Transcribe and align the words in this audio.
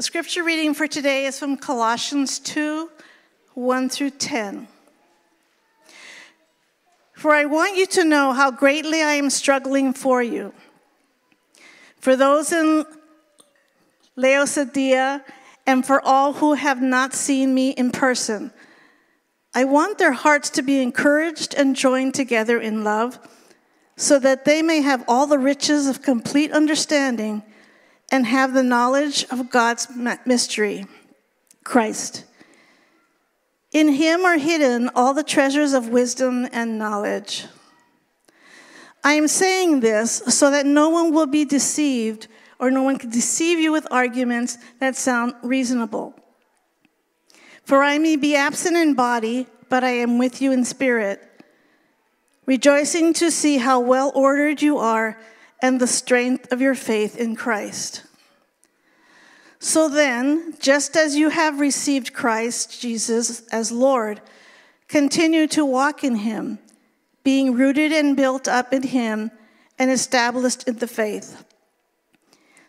The 0.00 0.04
scripture 0.04 0.42
reading 0.42 0.72
for 0.72 0.86
today 0.86 1.26
is 1.26 1.38
from 1.38 1.58
Colossians 1.58 2.38
2 2.38 2.88
1 3.52 3.88
through 3.90 4.08
10. 4.08 4.66
For 7.12 7.34
I 7.34 7.44
want 7.44 7.76
you 7.76 7.84
to 7.84 8.04
know 8.04 8.32
how 8.32 8.50
greatly 8.50 9.02
I 9.02 9.12
am 9.12 9.28
struggling 9.28 9.92
for 9.92 10.22
you. 10.22 10.54
For 11.98 12.16
those 12.16 12.50
in 12.50 12.86
Laodicea 14.16 15.22
and 15.66 15.84
for 15.84 16.00
all 16.00 16.32
who 16.32 16.54
have 16.54 16.80
not 16.80 17.12
seen 17.12 17.52
me 17.52 17.72
in 17.72 17.90
person, 17.90 18.52
I 19.54 19.64
want 19.64 19.98
their 19.98 20.12
hearts 20.12 20.48
to 20.48 20.62
be 20.62 20.80
encouraged 20.80 21.52
and 21.52 21.76
joined 21.76 22.14
together 22.14 22.58
in 22.58 22.84
love, 22.84 23.18
so 23.98 24.18
that 24.18 24.46
they 24.46 24.62
may 24.62 24.80
have 24.80 25.04
all 25.06 25.26
the 25.26 25.38
riches 25.38 25.86
of 25.86 26.00
complete 26.00 26.52
understanding 26.52 27.42
and 28.10 28.26
have 28.26 28.52
the 28.52 28.62
knowledge 28.62 29.24
of 29.30 29.50
God's 29.50 29.88
mystery, 30.26 30.86
Christ. 31.64 32.24
In 33.72 33.88
him 33.88 34.24
are 34.24 34.38
hidden 34.38 34.90
all 34.94 35.14
the 35.14 35.22
treasures 35.22 35.72
of 35.72 35.88
wisdom 35.88 36.48
and 36.52 36.78
knowledge. 36.78 37.46
I 39.04 39.14
am 39.14 39.28
saying 39.28 39.80
this 39.80 40.22
so 40.28 40.50
that 40.50 40.66
no 40.66 40.88
one 40.90 41.14
will 41.14 41.26
be 41.26 41.44
deceived 41.44 42.26
or 42.58 42.70
no 42.70 42.82
one 42.82 42.98
can 42.98 43.10
deceive 43.10 43.58
you 43.58 43.72
with 43.72 43.86
arguments 43.90 44.58
that 44.80 44.96
sound 44.96 45.34
reasonable. 45.42 46.14
For 47.64 47.82
I 47.82 47.98
may 47.98 48.16
be 48.16 48.34
absent 48.34 48.76
in 48.76 48.94
body, 48.94 49.46
but 49.68 49.84
I 49.84 49.90
am 49.90 50.18
with 50.18 50.42
you 50.42 50.52
in 50.52 50.64
spirit, 50.64 51.22
rejoicing 52.44 53.12
to 53.14 53.30
see 53.30 53.58
how 53.58 53.80
well 53.80 54.12
ordered 54.14 54.60
you 54.60 54.76
are 54.78 55.16
and 55.62 55.80
the 55.80 55.86
strength 55.86 56.52
of 56.52 56.60
your 56.60 56.74
faith 56.74 57.16
in 57.16 57.36
Christ. 57.36 58.04
So 59.58 59.88
then, 59.88 60.54
just 60.58 60.96
as 60.96 61.16
you 61.16 61.28
have 61.28 61.60
received 61.60 62.14
Christ 62.14 62.80
Jesus 62.80 63.46
as 63.48 63.70
Lord, 63.70 64.22
continue 64.88 65.46
to 65.48 65.64
walk 65.64 66.02
in 66.02 66.16
him, 66.16 66.58
being 67.22 67.54
rooted 67.54 67.92
and 67.92 68.16
built 68.16 68.48
up 68.48 68.72
in 68.72 68.82
him 68.82 69.30
and 69.78 69.90
established 69.90 70.66
in 70.66 70.78
the 70.78 70.86
faith, 70.86 71.44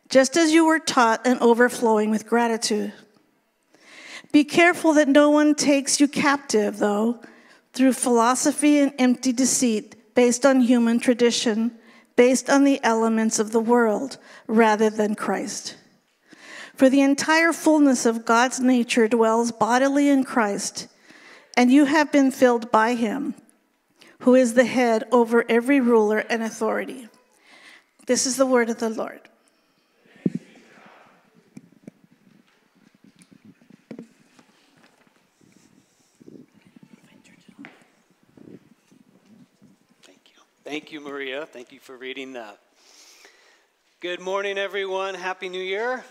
just 0.09 0.36
as 0.36 0.52
you 0.52 0.66
were 0.66 0.80
taught 0.80 1.25
and 1.25 1.39
overflowing 1.39 2.09
with 2.09 2.28
gratitude. 2.28 2.92
Be 4.31 4.44
careful 4.44 4.94
that 4.94 5.08
no 5.08 5.30
one 5.30 5.56
takes 5.56 6.00
you 6.00 6.08
captive, 6.08 6.80
though, 6.80 7.22
through 7.73 7.94
philosophy 7.94 8.80
and 8.80 8.94
empty 9.00 9.31
deceit 9.31 10.14
based 10.14 10.45
on 10.45 10.62
human 10.62 11.00
tradition, 11.00 11.72
based 12.16 12.50
on 12.50 12.64
the 12.64 12.84
elements 12.84 13.40
of 13.40 13.52
the 13.52 13.59
world 13.59 14.17
rather 14.48 14.90
than 14.90 15.16
Christ. 15.16 15.76
For 16.76 16.90
the 16.90 17.02
entire 17.02 17.53
fullness 17.53 18.06
of 18.06 18.26
God's 18.26 18.59
nature 18.59 19.08
dwells 19.08 19.52
bodily 19.52 20.09
in 20.09 20.23
Christ, 20.23 20.88
and 21.56 21.72
you 21.72 21.86
have 21.86 22.12
been 22.12 22.31
filled 22.31 22.72
by 22.72 22.95
him, 22.95 23.36
who 24.20 24.36
is 24.36 24.53
the 24.53 24.66
head 24.66 25.03
over 25.12 25.45
every 25.50 25.80
ruler 25.80 26.20
and 26.20 26.42
authority. 26.42 27.08
This 28.08 28.25
is 28.25 28.36
the 28.36 28.46
word 28.46 28.70
of 28.70 28.80
the 28.80 28.90
Lord. 28.90 29.22
Thank 40.03 40.31
you. 40.34 40.42
Thank 40.72 40.94
you, 40.94 41.02
Maria. 41.02 41.45
Thank 41.45 41.73
you 41.73 41.81
for 41.81 41.97
reading 41.97 42.31
that. 42.31 42.58
Good 44.00 44.22
morning, 44.22 44.58
everyone. 44.58 45.16
Happy 45.16 45.50
New 45.50 45.61
Year. 45.61 46.02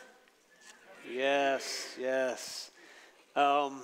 Yes, 1.11 1.97
yes. 1.98 2.70
Um, 3.34 3.80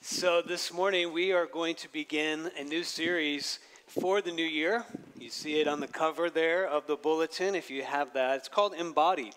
so 0.00 0.40
this 0.40 0.72
morning 0.72 1.12
we 1.12 1.30
are 1.30 1.44
going 1.44 1.74
to 1.74 1.92
begin 1.92 2.50
a 2.58 2.64
new 2.64 2.84
series 2.84 3.58
for 3.86 4.22
the 4.22 4.32
new 4.32 4.46
year. 4.46 4.86
You 5.18 5.28
see 5.28 5.60
it 5.60 5.68
on 5.68 5.80
the 5.80 5.86
cover 5.86 6.30
there 6.30 6.66
of 6.66 6.86
the 6.86 6.96
bulletin 6.96 7.54
if 7.54 7.70
you 7.70 7.82
have 7.82 8.14
that. 8.14 8.38
It's 8.38 8.48
called 8.48 8.72
Embodied. 8.72 9.34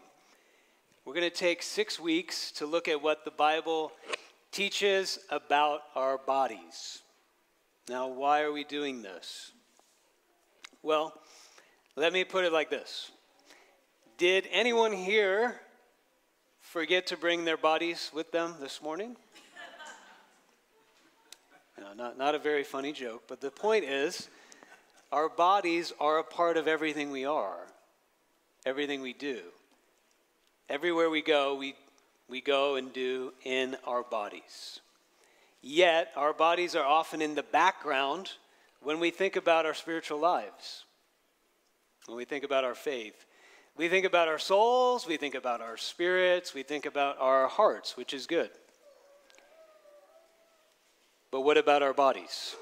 We're 1.04 1.14
going 1.14 1.30
to 1.30 1.36
take 1.36 1.64
six 1.64 2.00
weeks 2.00 2.54
to 2.54 2.66
look 2.66 2.88
at 2.88 3.02
what 3.02 3.26
the 3.26 3.32
Bible 3.32 3.92
teaches 4.54 5.20
about 5.30 5.82
our 5.96 6.18
bodies. 6.18 7.02
Now, 7.90 8.08
why 8.08 8.42
are 8.42 8.52
we 8.52 8.66
doing 8.66 9.02
this? 9.02 9.52
Well, 10.84 11.14
let 11.96 12.12
me 12.12 12.26
put 12.26 12.44
it 12.44 12.52
like 12.52 12.70
this 12.70 13.12
Did 14.18 14.48
anyone 14.52 14.92
here 14.92 15.62
forget 16.60 17.08
to 17.08 17.18
bring 17.18 17.46
their 17.46 17.58
bodies 17.58 18.12
with 18.14 18.32
them 18.32 18.56
this 18.60 18.82
morning? 18.82 19.16
no, 21.80 21.94
not, 21.94 22.18
not 22.18 22.36
a 22.36 22.40
very 22.40 22.64
funny 22.64 22.92
joke, 22.92 23.24
but 23.28 23.40
the 23.40 23.52
point 23.52 23.86
is 23.86 24.28
our 25.12 25.30
bodies 25.30 25.94
are 26.00 26.20
a 26.20 26.24
part 26.24 26.58
of 26.58 26.68
everything 26.68 27.10
we 27.10 27.24
are, 27.24 27.68
everything 28.66 29.02
we 29.02 29.14
do. 29.14 29.40
Everywhere 30.70 31.10
we 31.10 31.22
go, 31.22 31.56
we, 31.56 31.76
we 32.28 32.42
go 32.42 32.76
and 32.76 32.92
do 32.92 33.32
in 33.46 33.78
our 33.86 34.04
bodies. 34.04 34.82
Yet, 35.62 36.12
our 36.16 36.34
bodies 36.34 36.76
are 36.76 36.86
often 36.86 37.22
in 37.22 37.36
the 37.36 37.44
background 37.44 38.32
when 38.82 39.00
we 39.00 39.12
think 39.12 39.36
about 39.36 39.66
our 39.66 39.74
spiritual 39.74 40.20
lives, 40.20 40.86
when 42.06 42.18
we 42.18 42.26
think 42.26 42.44
about 42.44 42.64
our 42.64 42.76
faith. 42.76 43.26
We 43.76 43.90
think 43.90 44.06
about 44.06 44.28
our 44.28 44.40
souls, 44.40 45.06
we 45.06 45.18
think 45.18 45.36
about 45.36 45.62
our 45.62 45.78
spirits, 45.78 46.54
we 46.54 46.64
think 46.64 46.86
about 46.86 47.18
our 47.20 47.48
hearts, 47.48 47.96
which 47.96 48.14
is 48.14 48.26
good. 48.26 48.50
But 51.32 51.42
what 51.42 51.58
about 51.58 51.84
our 51.84 51.94
bodies? 51.94 52.56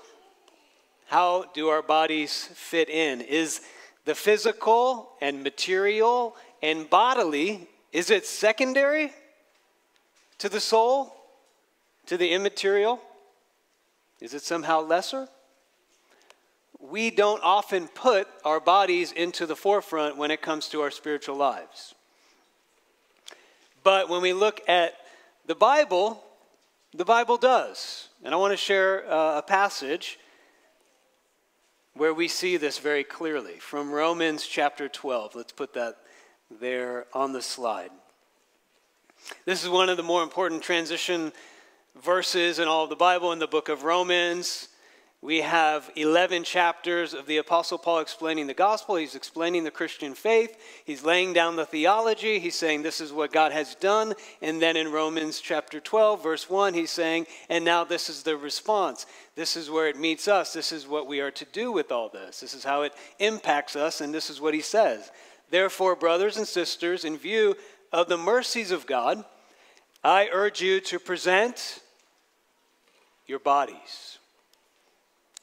How 1.05 1.45
do 1.53 1.69
our 1.69 1.81
bodies 1.81 2.49
fit 2.53 2.89
in? 2.89 3.21
Is 3.21 3.61
the 4.05 4.15
physical 4.15 5.11
and 5.21 5.43
material 5.43 6.35
and 6.61 6.89
bodily, 6.89 7.69
is 7.91 8.09
it 8.09 8.25
secondary 8.25 9.13
to 10.39 10.49
the 10.49 10.59
soul, 10.59 11.14
to 12.05 12.17
the 12.17 12.31
immaterial? 12.31 13.01
Is 14.19 14.33
it 14.33 14.41
somehow 14.41 14.81
lesser? 14.81 15.27
we 16.89 17.09
don't 17.09 17.41
often 17.43 17.87
put 17.87 18.27
our 18.43 18.59
bodies 18.59 19.11
into 19.11 19.45
the 19.45 19.55
forefront 19.55 20.17
when 20.17 20.31
it 20.31 20.41
comes 20.41 20.67
to 20.69 20.81
our 20.81 20.91
spiritual 20.91 21.35
lives. 21.35 21.95
But 23.83 24.09
when 24.09 24.21
we 24.21 24.33
look 24.33 24.61
at 24.67 24.95
the 25.45 25.55
Bible, 25.55 26.23
the 26.93 27.05
Bible 27.05 27.37
does. 27.37 28.09
And 28.23 28.33
I 28.33 28.37
want 28.37 28.53
to 28.53 28.57
share 28.57 29.09
uh, 29.11 29.37
a 29.37 29.41
passage 29.41 30.19
where 31.93 32.13
we 32.13 32.27
see 32.27 32.57
this 32.57 32.79
very 32.79 33.03
clearly 33.03 33.55
from 33.59 33.91
Romans 33.91 34.45
chapter 34.45 34.89
12. 34.89 35.35
Let's 35.35 35.51
put 35.51 35.73
that 35.73 35.97
there 36.59 37.05
on 37.13 37.31
the 37.31 37.41
slide. 37.41 37.91
This 39.45 39.63
is 39.63 39.69
one 39.69 39.89
of 39.89 39.97
the 39.97 40.03
more 40.03 40.23
important 40.23 40.61
transition 40.61 41.31
verses 42.03 42.59
in 42.59 42.67
all 42.67 42.83
of 42.83 42.89
the 42.89 42.95
Bible 42.95 43.31
in 43.31 43.39
the 43.39 43.47
book 43.47 43.69
of 43.69 43.83
Romans. 43.83 44.67
We 45.21 45.41
have 45.41 45.89
11 45.95 46.43
chapters 46.43 47.15
of 47.15 47.25
the 47.25 47.37
Apostle 47.37 47.79
Paul 47.79 47.99
explaining 47.99 48.45
the 48.45 48.53
gospel. 48.53 48.95
He's 48.95 49.15
explaining 49.15 49.63
the 49.63 49.71
Christian 49.71 50.13
faith. 50.13 50.55
He's 50.85 51.03
laying 51.03 51.33
down 51.33 51.55
the 51.55 51.65
theology. 51.65 52.37
He's 52.37 52.53
saying 52.53 52.83
this 52.83 53.01
is 53.01 53.11
what 53.11 53.31
God 53.31 53.51
has 53.51 53.73
done. 53.75 54.13
And 54.41 54.61
then 54.61 54.77
in 54.77 54.91
Romans 54.91 55.39
chapter 55.39 55.79
12, 55.79 56.21
verse 56.21 56.49
1, 56.49 56.75
he's 56.75 56.91
saying, 56.91 57.25
and 57.49 57.65
now 57.65 57.83
this 57.83 58.09
is 58.09 58.21
the 58.21 58.37
response. 58.37 59.07
This 59.35 59.57
is 59.57 59.71
where 59.71 59.87
it 59.87 59.97
meets 59.97 60.27
us. 60.27 60.53
This 60.53 60.71
is 60.71 60.87
what 60.87 61.07
we 61.07 61.21
are 61.21 61.31
to 61.31 61.45
do 61.45 61.71
with 61.71 61.91
all 61.91 62.09
this. 62.09 62.41
This 62.41 62.53
is 62.53 62.63
how 62.63 62.83
it 62.83 62.93
impacts 63.17 63.75
us. 63.75 64.01
And 64.01 64.13
this 64.13 64.29
is 64.29 64.39
what 64.39 64.53
he 64.53 64.61
says. 64.61 65.11
Therefore, 65.49 65.95
brothers 65.95 66.37
and 66.37 66.47
sisters, 66.47 67.03
in 67.03 67.17
view 67.17 67.55
of 67.91 68.09
the 68.09 68.17
mercies 68.17 68.69
of 68.69 68.85
God, 68.85 69.23
I 70.03 70.29
urge 70.31 70.61
you 70.61 70.81
to 70.81 70.99
present 70.99 71.79
your 73.27 73.39
bodies 73.39 74.19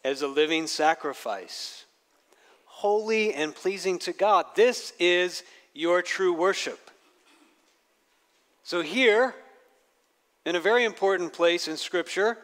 as 0.05 0.23
a 0.23 0.27
living 0.27 0.67
sacrifice, 0.67 1.85
holy 2.65 3.33
and 3.35 3.55
pleasing 3.55 3.99
to 4.01 4.13
God. 4.13 4.47
This 4.55 4.93
is 4.99 5.43
your 5.75 6.03
true 6.03 6.33
worship. 6.33 6.91
So, 8.65 8.81
here, 8.81 9.35
in 10.45 10.57
a 10.57 10.61
very 10.61 10.85
important 10.85 11.33
place 11.33 11.69
in 11.69 11.77
Scripture, 11.77 12.39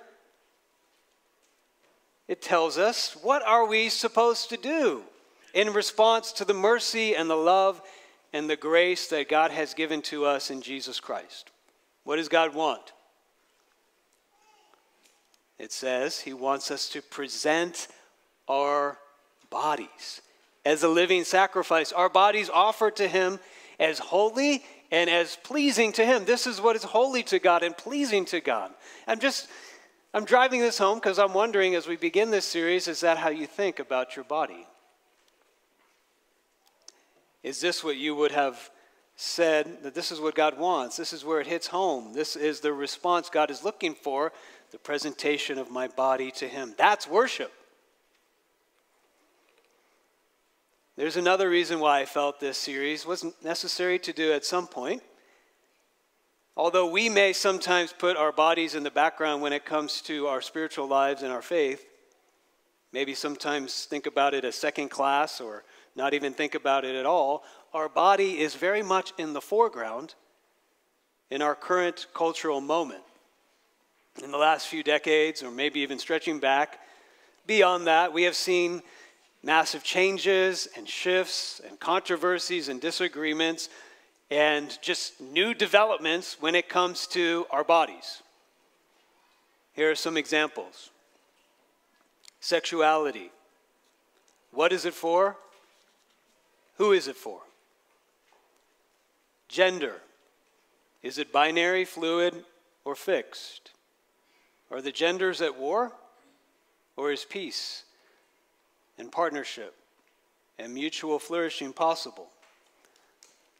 it 2.26 2.42
tells 2.42 2.78
us 2.78 3.16
what 3.22 3.42
are 3.42 3.66
we 3.66 3.88
supposed 3.88 4.50
to 4.50 4.56
do 4.56 5.02
in 5.54 5.72
response 5.72 6.32
to 6.32 6.44
the 6.44 6.54
mercy 6.54 7.16
and 7.16 7.28
the 7.28 7.36
love 7.36 7.80
and 8.32 8.48
the 8.48 8.56
grace 8.56 9.08
that 9.08 9.28
God 9.28 9.50
has 9.50 9.74
given 9.74 10.02
to 10.02 10.24
us 10.24 10.50
in 10.50 10.60
Jesus 10.60 11.00
Christ. 11.00 11.50
What 12.04 12.16
does 12.16 12.28
God 12.28 12.54
want? 12.54 12.92
It 15.58 15.72
says 15.72 16.20
he 16.20 16.32
wants 16.32 16.70
us 16.70 16.88
to 16.90 17.02
present 17.02 17.88
our 18.48 18.98
bodies 19.50 20.22
as 20.64 20.82
a 20.82 20.88
living 20.88 21.24
sacrifice, 21.24 21.92
our 21.92 22.08
bodies 22.10 22.50
offered 22.50 22.96
to 22.96 23.08
him 23.08 23.40
as 23.80 23.98
holy 23.98 24.64
and 24.90 25.10
as 25.10 25.36
pleasing 25.42 25.92
to 25.92 26.04
Him. 26.04 26.24
This 26.24 26.46
is 26.46 26.60
what 26.60 26.76
is 26.76 26.82
holy 26.82 27.22
to 27.24 27.38
God 27.38 27.62
and 27.62 27.76
pleasing 27.76 28.24
to 28.26 28.40
God. 28.40 28.72
I'm 29.06 29.20
just, 29.20 29.48
I'm 30.14 30.24
driving 30.24 30.60
this 30.60 30.78
home 30.78 30.98
because 30.98 31.18
I'm 31.18 31.34
wondering 31.34 31.74
as 31.74 31.86
we 31.86 31.96
begin 31.96 32.30
this 32.30 32.46
series, 32.46 32.88
is 32.88 33.00
that 33.00 33.18
how 33.18 33.28
you 33.28 33.46
think 33.46 33.78
about 33.78 34.16
your 34.16 34.24
body? 34.24 34.66
Is 37.42 37.60
this 37.60 37.84
what 37.84 37.96
you 37.96 38.14
would 38.14 38.32
have 38.32 38.70
said 39.16 39.82
that 39.82 39.94
this 39.94 40.10
is 40.10 40.20
what 40.20 40.34
God 40.34 40.58
wants? 40.58 40.96
This 40.96 41.12
is 41.12 41.24
where 41.24 41.40
it 41.40 41.46
hits 41.46 41.66
home. 41.66 42.12
This 42.12 42.36
is 42.36 42.60
the 42.60 42.72
response 42.72 43.28
God 43.28 43.50
is 43.50 43.64
looking 43.64 43.94
for 43.94 44.32
the 44.70 44.78
presentation 44.78 45.58
of 45.58 45.70
my 45.70 45.88
body 45.88 46.30
to 46.32 46.48
Him. 46.48 46.74
That's 46.76 47.08
worship. 47.08 47.52
There's 50.96 51.16
another 51.16 51.48
reason 51.48 51.78
why 51.78 52.00
I 52.00 52.06
felt 52.06 52.40
this 52.40 52.58
series 52.58 53.06
wasn't 53.06 53.42
necessary 53.44 53.98
to 54.00 54.12
do 54.12 54.32
at 54.32 54.44
some 54.44 54.66
point. 54.66 55.02
Although 56.56 56.90
we 56.90 57.08
may 57.08 57.32
sometimes 57.32 57.92
put 57.92 58.16
our 58.16 58.32
bodies 58.32 58.74
in 58.74 58.82
the 58.82 58.90
background 58.90 59.40
when 59.40 59.52
it 59.52 59.64
comes 59.64 60.00
to 60.02 60.26
our 60.26 60.40
spiritual 60.40 60.88
lives 60.88 61.22
and 61.22 61.32
our 61.32 61.40
faith, 61.40 61.86
maybe 62.92 63.14
sometimes 63.14 63.84
think 63.84 64.06
about 64.06 64.34
it 64.34 64.44
as 64.44 64.56
second 64.56 64.88
class 64.88 65.40
or 65.40 65.62
not 65.94 66.14
even 66.14 66.32
think 66.32 66.56
about 66.56 66.84
it 66.84 66.96
at 66.96 67.06
all, 67.06 67.44
our 67.72 67.88
body 67.88 68.40
is 68.40 68.56
very 68.56 68.82
much 68.82 69.12
in 69.18 69.34
the 69.34 69.40
foreground 69.40 70.14
in 71.30 71.42
our 71.42 71.54
current 71.54 72.06
cultural 72.12 72.60
moment. 72.60 73.02
In 74.22 74.32
the 74.32 74.38
last 74.38 74.66
few 74.66 74.82
decades, 74.82 75.44
or 75.44 75.50
maybe 75.50 75.80
even 75.80 75.98
stretching 75.98 76.40
back 76.40 76.80
beyond 77.46 77.86
that, 77.86 78.12
we 78.12 78.24
have 78.24 78.34
seen 78.34 78.82
massive 79.44 79.84
changes 79.84 80.66
and 80.76 80.88
shifts 80.88 81.60
and 81.68 81.78
controversies 81.78 82.68
and 82.68 82.80
disagreements 82.80 83.68
and 84.28 84.76
just 84.82 85.20
new 85.20 85.54
developments 85.54 86.36
when 86.40 86.56
it 86.56 86.68
comes 86.68 87.06
to 87.06 87.46
our 87.50 87.62
bodies. 87.62 88.22
Here 89.74 89.90
are 89.90 89.94
some 89.94 90.16
examples 90.16 90.90
sexuality. 92.40 93.30
What 94.50 94.72
is 94.72 94.84
it 94.84 94.94
for? 94.94 95.36
Who 96.78 96.92
is 96.92 97.06
it 97.06 97.16
for? 97.16 97.40
Gender. 99.48 99.96
Is 101.02 101.18
it 101.18 101.32
binary, 101.32 101.84
fluid, 101.84 102.44
or 102.84 102.96
fixed? 102.96 103.70
Are 104.70 104.82
the 104.82 104.92
genders 104.92 105.40
at 105.40 105.58
war? 105.58 105.92
Or 106.96 107.12
is 107.12 107.24
peace 107.24 107.84
and 108.98 109.10
partnership 109.10 109.74
and 110.58 110.74
mutual 110.74 111.18
flourishing 111.18 111.72
possible. 111.72 112.28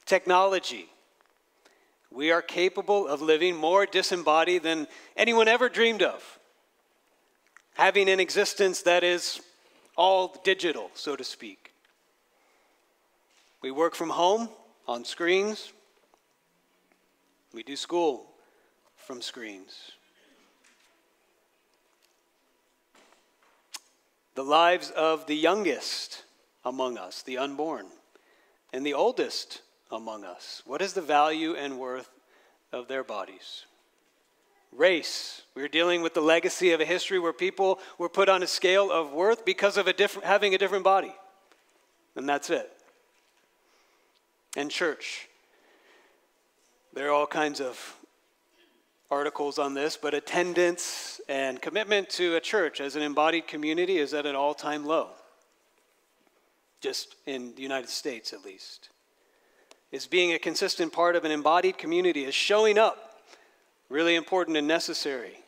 Technology. 0.05 0.89
We 2.11 2.31
are 2.31 2.43
capable 2.43 3.07
of 3.07 3.23
living 3.23 3.57
more 3.57 3.87
disembodied 3.87 4.63
than 4.63 4.89
anyone 5.17 5.47
ever 5.47 5.69
dreamed 5.69 6.03
of. 6.03 6.39
Having 7.75 8.09
an 8.09 8.19
existence 8.19 8.83
that 8.83 9.05
is 9.05 9.41
all 9.97 10.35
digital, 10.43 10.91
so 10.95 11.15
to 11.15 11.23
speak. 11.23 11.73
We 13.63 13.71
work 13.71 13.95
from 13.95 14.11
home 14.11 14.49
on 14.87 15.05
screens. 15.05 15.73
We 17.53 17.63
do 17.63 17.77
school 17.77 18.27
from 18.97 19.21
screens. 19.21 19.93
The 24.39 24.45
lives 24.45 24.93
of 24.93 25.27
the 25.27 25.35
youngest 25.35 26.23
among 26.65 26.97
us, 26.97 27.23
the 27.23 27.37
unborn, 27.37 27.87
and 28.73 28.87
the 28.87 28.95
oldest 28.95 29.63
among 29.91 30.23
us. 30.23 30.63
What 30.65 30.81
is 30.81 30.93
the 30.93 31.03
value 31.03 31.57
and 31.57 31.77
worth 31.77 32.09
of 32.71 32.87
their 32.87 33.03
bodies? 33.03 33.65
Race. 34.71 35.43
We're 35.57 35.67
dealing 35.67 36.03
with 36.03 36.15
the 36.15 36.21
legacy 36.21 36.71
of 36.71 36.81
a 36.81 36.85
history 36.85 37.19
where 37.19 37.33
people 37.33 37.81
were 37.99 38.09
put 38.09 38.29
on 38.29 38.45
a 38.45 38.47
scale 38.47 38.93
of 38.93 39.13
worth 39.13 39.45
because 39.45 39.77
of 39.77 39.89
a 39.89 39.93
different, 39.93 40.25
having 40.25 40.55
a 40.55 40.59
different 40.59 40.85
body. 40.85 41.17
And 42.15 42.29
that's 42.29 42.49
it. 42.49 42.71
And 44.57 44.71
church. 44.71 45.27
There 46.95 47.09
are 47.09 47.13
all 47.13 47.27
kinds 47.27 47.61
of 47.61 47.97
articles 49.11 49.59
on 49.59 49.75
this, 49.75 49.97
but 49.97 50.15
attendance 50.15 51.21
and 51.29 51.61
commitment 51.61 52.11
to 52.11 52.37
a 52.37 52.41
church 52.41 52.81
as 52.81 52.97
an 52.97 53.03
embodied 53.03 53.47
community 53.47 53.99
is 53.99 54.13
at 54.15 54.27
an 54.27 54.35
all 54.35 54.55
time 54.55 54.85
low, 54.85 55.11
just 56.81 57.17
in 57.27 57.55
the 57.55 57.63
United 57.63 57.89
States 57.89 58.33
at 58.33 58.45
least. 58.45 58.91
Is 59.91 60.07
being 60.07 60.35
a 60.35 60.39
consistent 60.39 60.93
part 60.93 61.17
of 61.17 61.25
an 61.25 61.31
embodied 61.31 61.79
community, 61.79 62.25
is 62.25 62.35
showing 62.35 62.77
up 62.77 63.23
really 63.89 64.15
important 64.15 64.57
and 64.57 64.69
necessary. 64.69 65.39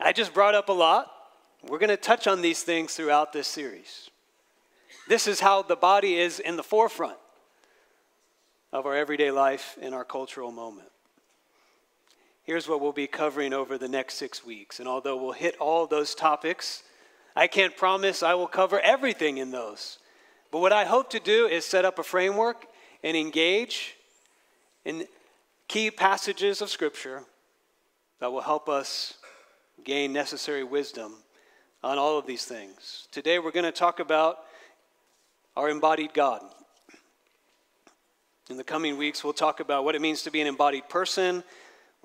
I 0.00 0.12
just 0.12 0.32
brought 0.32 0.54
up 0.54 0.70
a 0.70 0.72
lot. 0.72 1.10
We're 1.68 1.78
going 1.78 1.90
to 1.90 1.98
touch 1.98 2.26
on 2.26 2.40
these 2.40 2.62
things 2.62 2.94
throughout 2.94 3.32
this 3.32 3.46
series. 3.46 4.10
This 5.08 5.26
is 5.26 5.40
how 5.40 5.62
the 5.62 5.76
body 5.76 6.18
is 6.18 6.40
in 6.40 6.56
the 6.56 6.62
forefront 6.62 7.18
of 8.72 8.86
our 8.86 8.94
everyday 8.94 9.30
life 9.30 9.76
in 9.80 9.94
our 9.94 10.04
cultural 10.04 10.50
moment. 10.50 10.88
Here's 12.46 12.68
what 12.68 12.80
we'll 12.80 12.92
be 12.92 13.08
covering 13.08 13.52
over 13.52 13.76
the 13.76 13.88
next 13.88 14.14
six 14.14 14.46
weeks. 14.46 14.78
And 14.78 14.86
although 14.86 15.16
we'll 15.16 15.32
hit 15.32 15.56
all 15.58 15.88
those 15.88 16.14
topics, 16.14 16.84
I 17.34 17.48
can't 17.48 17.76
promise 17.76 18.22
I 18.22 18.34
will 18.34 18.46
cover 18.46 18.78
everything 18.78 19.38
in 19.38 19.50
those. 19.50 19.98
But 20.52 20.60
what 20.60 20.72
I 20.72 20.84
hope 20.84 21.10
to 21.10 21.18
do 21.18 21.48
is 21.48 21.64
set 21.64 21.84
up 21.84 21.98
a 21.98 22.04
framework 22.04 22.66
and 23.02 23.16
engage 23.16 23.96
in 24.84 25.08
key 25.66 25.90
passages 25.90 26.62
of 26.62 26.70
Scripture 26.70 27.24
that 28.20 28.30
will 28.30 28.42
help 28.42 28.68
us 28.68 29.14
gain 29.82 30.12
necessary 30.12 30.62
wisdom 30.62 31.14
on 31.82 31.98
all 31.98 32.16
of 32.16 32.28
these 32.28 32.44
things. 32.44 33.08
Today 33.10 33.40
we're 33.40 33.50
going 33.50 33.64
to 33.64 33.72
talk 33.72 33.98
about 33.98 34.38
our 35.56 35.68
embodied 35.68 36.14
God. 36.14 36.42
In 38.48 38.56
the 38.56 38.62
coming 38.62 38.96
weeks, 38.96 39.24
we'll 39.24 39.32
talk 39.32 39.58
about 39.58 39.84
what 39.84 39.96
it 39.96 40.00
means 40.00 40.22
to 40.22 40.30
be 40.30 40.40
an 40.40 40.46
embodied 40.46 40.88
person 40.88 41.42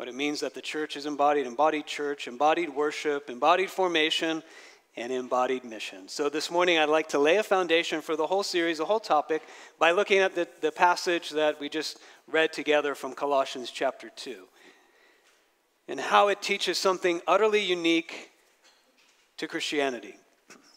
what 0.02 0.08
it 0.08 0.16
means 0.16 0.40
that 0.40 0.56
the 0.56 0.62
church 0.64 0.98
is 0.98 1.06
embodied, 1.06 1.46
embodied 1.46 1.86
church, 1.86 2.28
embodied 2.28 2.70
worship, 2.72 3.30
embodied 3.30 3.70
formation, 3.70 4.42
and 4.98 5.14
embodied 5.14 5.64
mission. 5.64 6.08
So 6.08 6.28
this 6.28 6.50
morning, 6.50 6.80
I'd 6.80 6.90
like 6.90 7.10
to 7.10 7.20
lay 7.20 7.38
a 7.38 7.44
foundation 7.44 8.02
for 8.02 8.16
the 8.16 8.26
whole 8.26 8.42
series, 8.42 8.80
the 8.80 8.86
whole 8.86 9.00
topic, 9.00 9.44
by 9.78 9.92
looking 9.92 10.18
at 10.18 10.34
the, 10.34 10.48
the 10.62 10.72
passage 10.72 11.30
that 11.30 11.60
we 11.60 11.70
just 11.70 12.00
read 12.26 12.52
together 12.52 12.96
from 12.96 13.14
Colossians 13.14 13.70
chapter 13.70 14.10
2 14.16 14.48
and 15.88 16.00
how 16.00 16.30
it 16.30 16.42
teaches 16.42 16.80
something 16.80 17.22
utterly 17.28 17.62
unique 17.62 18.32
to 19.38 19.48
Christianity. 19.48 20.16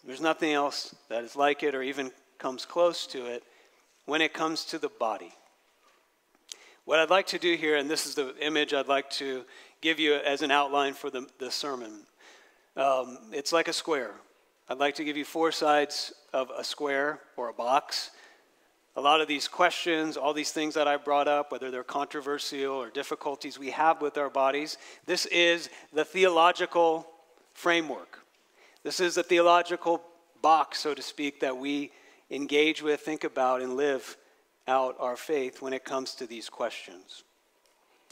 There's 0.04 0.20
nothing 0.20 0.52
else 0.52 0.94
that 1.08 1.24
is 1.24 1.34
like 1.34 1.62
it 1.62 1.74
or 1.74 1.82
even 1.82 2.12
comes 2.36 2.66
close 2.66 3.06
to 3.06 3.24
it 3.24 3.42
when 4.04 4.20
it 4.20 4.34
comes 4.34 4.66
to 4.66 4.78
the 4.78 4.90
body. 4.90 5.32
What 6.86 6.98
I'd 6.98 7.08
like 7.08 7.28
to 7.28 7.38
do 7.38 7.54
here, 7.54 7.76
and 7.76 7.88
this 7.88 8.04
is 8.04 8.14
the 8.14 8.34
image 8.44 8.74
I'd 8.74 8.88
like 8.88 9.08
to 9.12 9.46
give 9.80 9.98
you 9.98 10.16
as 10.16 10.42
an 10.42 10.50
outline 10.50 10.92
for 10.92 11.08
the, 11.08 11.26
the 11.38 11.50
sermon. 11.50 12.02
Um, 12.76 13.16
it's 13.32 13.54
like 13.54 13.68
a 13.68 13.72
square. 13.72 14.10
I'd 14.68 14.78
like 14.78 14.94
to 14.96 15.04
give 15.04 15.16
you 15.16 15.24
four 15.24 15.50
sides 15.50 16.12
of 16.34 16.50
a 16.54 16.62
square 16.62 17.20
or 17.38 17.48
a 17.48 17.54
box. 17.54 18.10
A 18.96 19.00
lot 19.00 19.22
of 19.22 19.28
these 19.28 19.48
questions, 19.48 20.18
all 20.18 20.34
these 20.34 20.52
things 20.52 20.74
that 20.74 20.86
I 20.86 20.98
brought 20.98 21.26
up, 21.26 21.52
whether 21.52 21.70
they're 21.70 21.84
controversial 21.84 22.74
or 22.74 22.90
difficulties 22.90 23.58
we 23.58 23.70
have 23.70 24.02
with 24.02 24.18
our 24.18 24.28
bodies, 24.28 24.76
this 25.06 25.24
is 25.26 25.70
the 25.94 26.04
theological 26.04 27.06
framework. 27.54 28.18
This 28.82 29.00
is 29.00 29.14
the 29.14 29.22
theological 29.22 30.02
box, 30.42 30.80
so 30.80 30.92
to 30.92 31.00
speak, 31.00 31.40
that 31.40 31.56
we 31.56 31.92
engage 32.30 32.82
with, 32.82 33.00
think 33.00 33.24
about, 33.24 33.62
and 33.62 33.74
live 33.74 34.18
out 34.66 34.96
our 34.98 35.16
faith 35.16 35.60
when 35.60 35.72
it 35.72 35.84
comes 35.84 36.14
to 36.16 36.26
these 36.26 36.48
questions. 36.48 37.24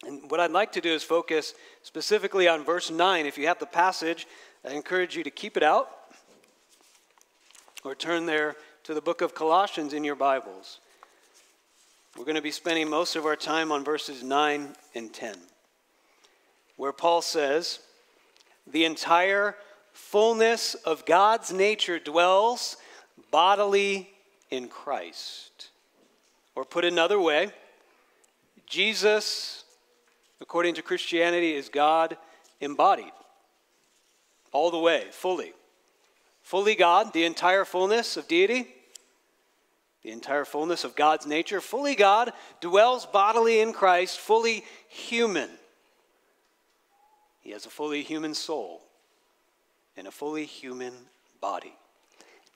And 0.05 0.31
what 0.31 0.41
I'd 0.41 0.51
like 0.51 0.73
to 0.73 0.81
do 0.81 0.91
is 0.91 1.03
focus 1.03 1.55
specifically 1.83 2.49
on 2.49 2.65
verse 2.65 2.91
9. 2.91 3.27
If 3.27 3.39
you 3.39 3.47
have 3.47 3.59
the 3.59 3.67
passage, 3.67 4.27
I 4.65 4.73
encourage 4.73 5.17
you 5.17 5.23
to 5.25 5.31
keep 5.31 5.57
it 5.57 5.63
out 5.63 5.89
or 7.85 7.95
turn 7.95 8.27
there 8.27 8.57
to 8.85 8.95
the 8.95 9.01
book 9.01 9.21
of 9.21 9.35
Colossians 9.35 9.93
in 9.93 10.05
your 10.05 10.17
Bibles. 10.17 10.81
We're 12.17 12.25
going 12.25 12.37
to 12.37 12.43
be 12.43 12.51
spending 12.51 12.91
most 12.91 13.17
of 13.17 13.25
our 13.25 13.37
time 13.37 13.73
on 13.73 13.85
verses 13.85 14.23
9 14.23 14.75
and 14.95 15.15
10, 15.15 15.37
where 16.77 16.93
Paul 16.93 17.23
says, 17.23 17.79
The 18.67 18.85
entire 18.85 19.57
fullness 19.93 20.75
of 20.75 21.07
God's 21.07 21.53
nature 21.53 21.99
dwells 21.99 22.77
bodily 23.31 24.11
in 24.51 24.69
Christ. 24.69 25.52
Or 26.55 26.65
put 26.65 26.85
another 26.85 27.19
way, 27.21 27.51
Jesus, 28.67 29.65
according 30.41 30.75
to 30.75 30.83
Christianity, 30.83 31.55
is 31.55 31.69
God 31.69 32.17
embodied. 32.61 33.13
All 34.53 34.71
the 34.71 34.79
way, 34.79 35.07
fully. 35.11 35.53
Fully 36.43 36.75
God, 36.75 37.13
the 37.13 37.25
entire 37.25 37.65
fullness 37.65 38.17
of 38.17 38.29
deity, 38.29 38.69
The 40.03 40.11
entire 40.11 40.45
fullness 40.45 40.83
of 40.83 40.97
God's 40.97 41.27
nature, 41.27 41.61
fully 41.61 41.95
God, 41.95 42.33
dwells 42.61 43.07
bodily 43.07 43.61
in 43.61 43.73
Christ, 43.73 44.19
fully 44.19 44.65
human. 44.89 45.49
He 47.41 47.53
has 47.53 47.67
a 47.67 47.71
fully 47.71 48.03
human 48.03 48.35
soul 48.35 48.83
and 49.97 50.09
a 50.09 50.13
fully 50.13 50.45
human 50.45 50.93
body. 51.41 51.75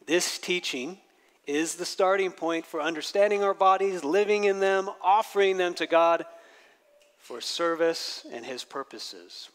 This 0.06 0.38
teaching 0.38 0.98
is 1.46 1.76
the 1.76 1.84
starting 1.84 2.30
point 2.30 2.66
for 2.66 2.80
understanding 2.80 3.44
our 3.44 3.54
bodies, 3.54 4.02
living 4.04 4.44
in 4.44 4.60
them, 4.60 4.90
offering 5.02 5.56
them 5.56 5.74
to 5.74 5.86
God 5.86 6.24
for 7.18 7.40
service 7.40 8.26
and 8.32 8.44
his 8.44 8.64
purposes. 8.64 9.50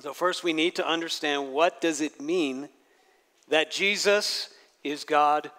So 0.00 0.12
first 0.12 0.44
we 0.44 0.52
need 0.52 0.76
to 0.76 0.88
understand 0.88 1.52
what 1.52 1.80
does 1.80 2.00
it 2.00 2.20
mean 2.20 2.68
that 3.48 3.70
Jesus 3.70 4.50
is 4.84 5.04
God 5.04 5.50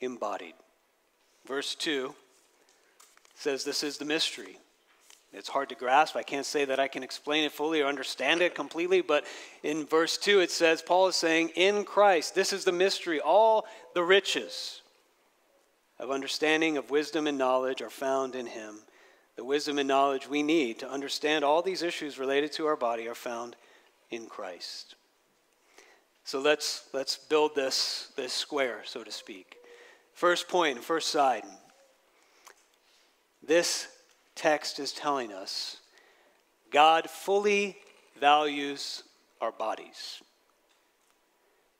embodied. 0.00 0.54
Verse 1.46 1.74
2 1.74 2.14
says 3.34 3.64
this 3.64 3.82
is 3.82 3.98
the 3.98 4.04
mystery. 4.04 4.58
It's 5.36 5.50
hard 5.50 5.68
to 5.68 5.74
grasp. 5.74 6.16
I 6.16 6.22
can't 6.22 6.46
say 6.46 6.64
that 6.64 6.80
I 6.80 6.88
can 6.88 7.02
explain 7.02 7.44
it 7.44 7.52
fully 7.52 7.82
or 7.82 7.86
understand 7.86 8.40
it 8.40 8.54
completely, 8.54 9.02
but 9.02 9.24
in 9.62 9.84
verse 9.84 10.16
2 10.16 10.40
it 10.40 10.50
says, 10.50 10.80
Paul 10.80 11.08
is 11.08 11.16
saying, 11.16 11.50
In 11.50 11.84
Christ, 11.84 12.34
this 12.34 12.54
is 12.54 12.64
the 12.64 12.72
mystery. 12.72 13.20
All 13.20 13.66
the 13.94 14.02
riches 14.02 14.80
of 15.98 16.10
understanding, 16.10 16.78
of 16.78 16.90
wisdom, 16.90 17.26
and 17.26 17.36
knowledge 17.36 17.82
are 17.82 17.90
found 17.90 18.34
in 18.34 18.46
Him. 18.46 18.78
The 19.36 19.44
wisdom 19.44 19.78
and 19.78 19.86
knowledge 19.86 20.26
we 20.26 20.42
need 20.42 20.78
to 20.78 20.90
understand 20.90 21.44
all 21.44 21.60
these 21.60 21.82
issues 21.82 22.18
related 22.18 22.50
to 22.52 22.66
our 22.66 22.76
body 22.76 23.06
are 23.06 23.14
found 23.14 23.56
in 24.10 24.28
Christ. 24.28 24.94
So 26.24 26.40
let's, 26.40 26.88
let's 26.94 27.18
build 27.18 27.54
this, 27.54 28.10
this 28.16 28.32
square, 28.32 28.80
so 28.86 29.04
to 29.04 29.12
speak. 29.12 29.56
First 30.14 30.48
point, 30.48 30.82
first 30.82 31.10
side. 31.10 31.44
This 33.46 33.88
text 34.36 34.78
is 34.78 34.92
telling 34.92 35.32
us 35.32 35.78
God 36.70 37.10
fully 37.10 37.76
values 38.20 39.02
our 39.40 39.50
bodies. 39.50 40.22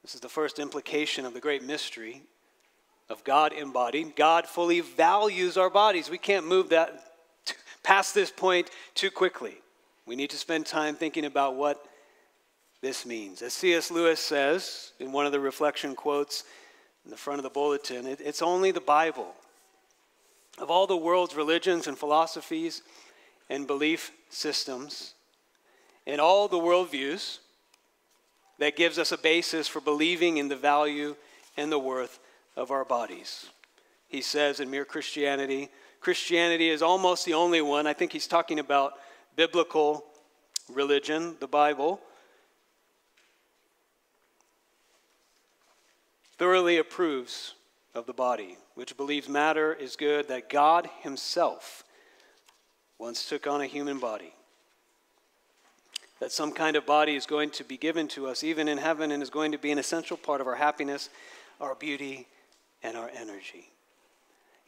This 0.02 0.14
is 0.14 0.20
the 0.20 0.28
first 0.28 0.58
implication 0.58 1.24
of 1.24 1.34
the 1.34 1.40
great 1.40 1.62
mystery 1.62 2.22
of 3.08 3.22
God 3.24 3.52
embodied. 3.52 4.16
God 4.16 4.46
fully 4.46 4.80
values 4.80 5.56
our 5.56 5.70
bodies. 5.70 6.10
We 6.10 6.18
can't 6.18 6.46
move 6.46 6.70
that 6.70 7.12
past 7.82 8.14
this 8.14 8.30
point 8.30 8.70
too 8.94 9.10
quickly. 9.10 9.54
We 10.06 10.16
need 10.16 10.30
to 10.30 10.36
spend 10.36 10.66
time 10.66 10.94
thinking 10.94 11.24
about 11.24 11.56
what 11.56 11.84
this 12.80 13.04
means. 13.04 13.42
As 13.42 13.52
C.S. 13.52 13.90
Lewis 13.90 14.20
says 14.20 14.92
in 15.00 15.12
one 15.12 15.26
of 15.26 15.32
the 15.32 15.40
reflection 15.40 15.94
quotes 15.94 16.44
in 17.04 17.10
the 17.10 17.16
front 17.16 17.38
of 17.38 17.42
the 17.44 17.50
bulletin, 17.50 18.06
it, 18.06 18.20
it's 18.20 18.42
only 18.42 18.70
the 18.70 18.80
Bible 18.80 19.34
of 20.58 20.70
all 20.70 20.86
the 20.86 20.96
world's 20.96 21.34
religions 21.34 21.86
and 21.86 21.98
philosophies 21.98 22.82
and 23.48 23.66
belief 23.66 24.12
systems 24.30 25.14
and 26.06 26.20
all 26.20 26.48
the 26.48 26.58
worldviews 26.58 27.38
that 28.58 28.76
gives 28.76 28.98
us 28.98 29.12
a 29.12 29.18
basis 29.18 29.68
for 29.68 29.80
believing 29.80 30.38
in 30.38 30.48
the 30.48 30.56
value 30.56 31.14
and 31.56 31.70
the 31.70 31.78
worth 31.78 32.18
of 32.56 32.70
our 32.70 32.84
bodies. 32.84 33.46
He 34.08 34.22
says 34.22 34.60
in 34.60 34.70
Mere 34.70 34.84
Christianity, 34.84 35.68
Christianity 36.00 36.70
is 36.70 36.82
almost 36.82 37.24
the 37.24 37.34
only 37.34 37.60
one. 37.60 37.86
I 37.86 37.92
think 37.92 38.12
he's 38.12 38.26
talking 38.26 38.58
about 38.58 38.94
biblical 39.34 40.04
religion, 40.72 41.36
the 41.40 41.48
Bible. 41.48 42.00
Thoroughly 46.38 46.78
approves 46.78 47.54
of 47.94 48.06
the 48.06 48.12
body, 48.12 48.56
which 48.76 48.96
believes 48.96 49.28
matter 49.28 49.72
is 49.72 49.96
good, 49.96 50.28
that 50.28 50.50
God 50.50 50.88
Himself 51.00 51.82
once 52.98 53.28
took 53.28 53.46
on 53.46 53.62
a 53.62 53.66
human 53.66 53.98
body. 53.98 54.34
That 56.20 56.30
some 56.30 56.52
kind 56.52 56.76
of 56.76 56.86
body 56.86 57.16
is 57.16 57.26
going 57.26 57.50
to 57.50 57.64
be 57.64 57.78
given 57.78 58.06
to 58.08 58.26
us, 58.26 58.44
even 58.44 58.68
in 58.68 58.78
heaven, 58.78 59.10
and 59.10 59.22
is 59.22 59.30
going 59.30 59.52
to 59.52 59.58
be 59.58 59.70
an 59.70 59.78
essential 59.78 60.18
part 60.18 60.42
of 60.42 60.46
our 60.46 60.54
happiness, 60.54 61.08
our 61.58 61.74
beauty, 61.74 62.26
and 62.82 62.96
our 62.98 63.10
energy. 63.16 63.70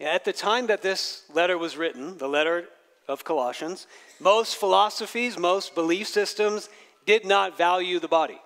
At 0.01 0.25
the 0.25 0.33
time 0.33 0.69
that 0.69 0.83
this 0.83 1.25
letter 1.35 1.59
was 1.59 1.77
written, 1.77 2.17
the 2.17 2.29
letter 2.29 2.65
of 3.09 3.25
Colossians, 3.25 3.87
most 4.21 4.57
philosophies, 4.57 5.39
most 5.39 5.75
belief 5.75 6.09
systems 6.09 6.71
did 7.05 7.27
not 7.27 7.59
value 7.59 7.99
the 7.99 8.09
body, 8.09 8.41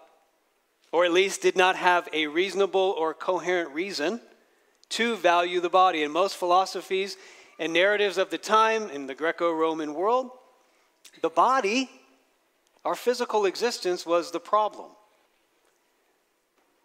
or 0.91 1.05
at 1.05 1.13
least 1.13 1.41
did 1.41 1.57
not 1.57 1.77
have 1.77 2.09
a 2.13 2.27
reasonable 2.27 2.97
or 2.99 3.15
coherent 3.15 3.73
reason 3.73 4.21
to 4.93 5.17
value 5.17 5.61
the 5.61 5.69
body. 5.69 6.03
In 6.03 6.13
most 6.13 6.37
philosophies 6.37 7.17
and 7.59 7.73
narratives 7.73 8.19
of 8.19 8.31
the 8.31 8.39
time 8.39 8.91
in 8.91 9.07
the 9.07 9.15
Greco 9.15 9.53
Roman 9.53 9.95
world, 9.95 10.31
the 11.21 11.31
body, 11.31 11.91
our 12.85 12.95
physical 12.95 13.45
existence, 13.47 14.07
was 14.07 14.31
the 14.31 14.41
problem. 14.41 14.91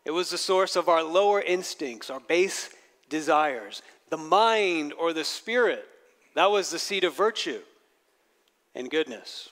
It 0.06 0.12
was 0.12 0.30
the 0.30 0.38
source 0.38 0.76
of 0.76 0.88
our 0.88 1.04
lower 1.04 1.42
instincts, 1.42 2.10
our 2.10 2.20
base 2.20 2.70
desires. 3.10 3.82
The 4.10 4.18
mind 4.18 4.94
or 4.94 5.12
the 5.12 5.26
spirit, 5.26 5.86
that 6.34 6.50
was 6.50 6.70
the 6.70 6.80
seat 6.80 7.04
of 7.04 7.16
virtue 7.16 7.60
and 8.74 8.90
goodness. 8.90 9.50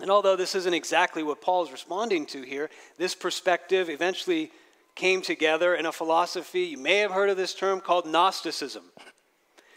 And 0.00 0.10
although 0.10 0.36
this 0.36 0.54
isn't 0.54 0.72
exactly 0.72 1.22
what 1.22 1.42
Paul 1.42 1.64
is 1.64 1.72
responding 1.72 2.24
to 2.26 2.40
here, 2.40 2.70
this 2.96 3.14
perspective 3.14 3.90
eventually 3.90 4.50
came 4.94 5.22
together 5.22 5.74
in 5.74 5.86
a 5.86 5.92
philosophy, 5.92 6.62
you 6.62 6.78
may 6.78 6.98
have 6.98 7.12
heard 7.12 7.30
of 7.30 7.36
this 7.36 7.54
term 7.54 7.80
called 7.80 8.06
Gnosticism, 8.06 8.84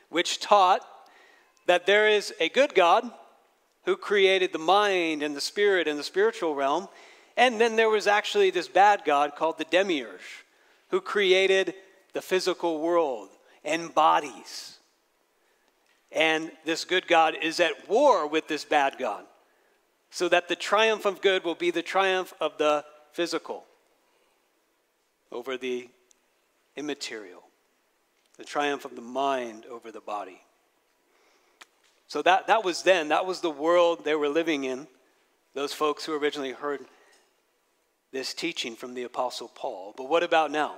which 0.09 0.39
taught 0.39 0.81
that 1.65 1.85
there 1.85 2.07
is 2.07 2.33
a 2.39 2.49
good 2.49 2.75
God 2.75 3.09
who 3.85 3.95
created 3.95 4.51
the 4.51 4.59
mind 4.59 5.23
and 5.23 5.35
the 5.35 5.41
spirit 5.41 5.87
and 5.87 5.99
the 5.99 6.03
spiritual 6.03 6.55
realm, 6.55 6.87
and 7.35 7.59
then 7.59 7.75
there 7.75 7.89
was 7.89 8.07
actually 8.07 8.49
this 8.49 8.67
bad 8.67 9.01
God 9.05 9.35
called 9.35 9.57
the 9.57 9.65
Demiurge 9.65 10.45
who 10.89 11.01
created 11.01 11.73
the 12.13 12.21
physical 12.21 12.79
world 12.79 13.29
and 13.63 13.93
bodies. 13.93 14.77
And 16.11 16.51
this 16.63 16.85
good 16.85 17.07
God 17.07 17.35
is 17.41 17.59
at 17.59 17.89
war 17.89 18.27
with 18.27 18.47
this 18.47 18.65
bad 18.65 18.97
God, 18.99 19.25
so 20.11 20.29
that 20.29 20.47
the 20.47 20.55
triumph 20.55 21.05
of 21.05 21.21
good 21.21 21.43
will 21.43 21.55
be 21.55 21.71
the 21.71 21.81
triumph 21.81 22.33
of 22.39 22.57
the 22.57 22.85
physical 23.11 23.65
over 25.33 25.57
the 25.57 25.89
immaterial, 26.77 27.43
the 28.37 28.43
triumph 28.45 28.85
of 28.85 28.95
the 28.95 29.01
mind 29.01 29.65
over 29.65 29.91
the 29.91 29.99
body. 29.99 30.41
So 32.07 32.21
that, 32.21 32.47
that 32.47 32.63
was 32.63 32.83
then, 32.83 33.09
that 33.09 33.25
was 33.25 33.41
the 33.41 33.49
world 33.49 34.05
they 34.05 34.15
were 34.15 34.29
living 34.29 34.63
in, 34.63 34.87
those 35.55 35.73
folks 35.73 36.05
who 36.05 36.15
originally 36.15 36.51
heard 36.51 36.81
this 38.11 38.33
teaching 38.33 38.75
from 38.75 38.93
the 38.93 39.03
Apostle 39.03 39.47
Paul. 39.53 39.93
But 39.97 40.07
what 40.07 40.21
about 40.21 40.51
now? 40.51 40.75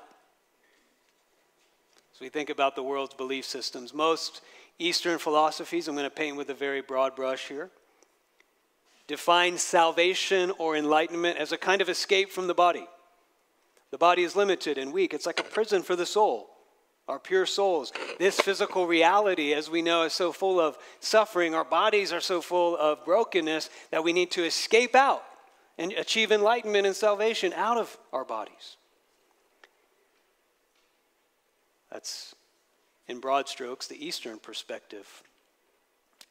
As 2.13 2.21
we 2.21 2.29
think 2.29 2.49
about 2.49 2.77
the 2.77 2.83
world's 2.83 3.13
belief 3.13 3.43
systems, 3.43 3.93
most 3.93 4.39
Eastern 4.79 5.19
philosophies, 5.19 5.89
I'm 5.89 5.95
going 5.95 6.09
to 6.09 6.15
paint 6.15 6.37
with 6.37 6.49
a 6.49 6.53
very 6.53 6.81
broad 6.81 7.13
brush 7.15 7.49
here, 7.49 7.69
define 9.07 9.57
salvation 9.57 10.51
or 10.57 10.77
enlightenment 10.77 11.37
as 11.37 11.51
a 11.51 11.57
kind 11.57 11.81
of 11.81 11.89
escape 11.89 12.31
from 12.31 12.47
the 12.47 12.53
body. 12.53 12.87
The 13.95 13.99
body 13.99 14.23
is 14.23 14.35
limited 14.35 14.77
and 14.77 14.91
weak. 14.91 15.13
It's 15.13 15.25
like 15.25 15.39
a 15.39 15.43
prison 15.43 15.81
for 15.81 15.95
the 15.95 16.05
soul, 16.05 16.49
our 17.07 17.17
pure 17.17 17.45
souls. 17.45 17.93
This 18.19 18.37
physical 18.37 18.87
reality, 18.87 19.53
as 19.53 19.69
we 19.69 19.81
know, 19.81 20.03
is 20.03 20.11
so 20.11 20.33
full 20.33 20.59
of 20.59 20.77
suffering. 20.99 21.55
Our 21.55 21.63
bodies 21.63 22.11
are 22.11 22.19
so 22.19 22.41
full 22.41 22.75
of 22.75 23.05
brokenness 23.05 23.69
that 23.91 24.03
we 24.03 24.11
need 24.11 24.31
to 24.31 24.43
escape 24.43 24.95
out 24.95 25.23
and 25.77 25.93
achieve 25.93 26.33
enlightenment 26.33 26.85
and 26.85 26.93
salvation 26.93 27.53
out 27.53 27.77
of 27.77 27.97
our 28.11 28.25
bodies. 28.25 28.75
That's, 31.89 32.35
in 33.07 33.21
broad 33.21 33.47
strokes, 33.47 33.87
the 33.87 34.05
Eastern 34.05 34.39
perspective. 34.39 35.23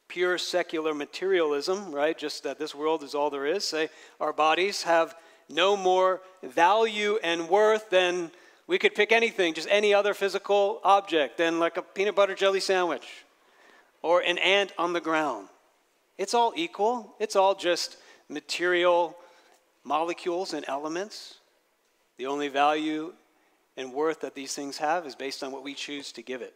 Pure 0.09 0.37
secular 0.37 0.93
materialism, 0.93 1.95
right? 1.95 2.19
Just 2.19 2.43
that 2.43 2.59
this 2.59 2.75
world 2.75 3.03
is 3.03 3.15
all 3.15 3.31
there 3.31 3.47
is. 3.47 3.65
Say 3.65 3.89
our 4.21 4.35
bodies 4.35 4.83
have 4.83 5.17
no 5.49 5.77
more 5.77 6.21
value 6.43 7.19
and 7.23 7.49
worth 7.49 7.91
than 7.91 8.31
we 8.67 8.79
could 8.79 8.95
pick 8.95 9.13
anything, 9.13 9.55
just 9.55 9.69
any 9.71 9.93
other 9.93 10.15
physical 10.15 10.81
object, 10.85 11.37
than 11.39 11.59
like 11.59 11.77
a 11.77 11.83
peanut 11.83 12.15
butter 12.15 12.35
jelly 12.35 12.61
sandwich 12.61 13.25
or 14.03 14.21
an 14.21 14.39
ant 14.39 14.73
on 14.79 14.93
the 14.93 15.01
ground. 15.01 15.49
It's 16.17 16.35
all 16.35 16.53
equal, 16.57 17.15
it's 17.19 17.37
all 17.37 17.55
just 17.55 17.97
material 18.29 19.17
molecules 19.83 20.55
and 20.55 20.65
elements. 20.69 21.39
The 22.17 22.27
only 22.27 22.49
value 22.49 23.13
and 23.77 23.93
worth 23.93 24.21
that 24.21 24.35
these 24.35 24.55
things 24.55 24.79
have 24.79 25.07
is 25.07 25.15
based 25.15 25.43
on 25.43 25.53
what 25.53 25.65
we 25.65 25.75
choose 25.75 26.13
to 26.13 26.23
give 26.23 26.43
it. 26.43 26.55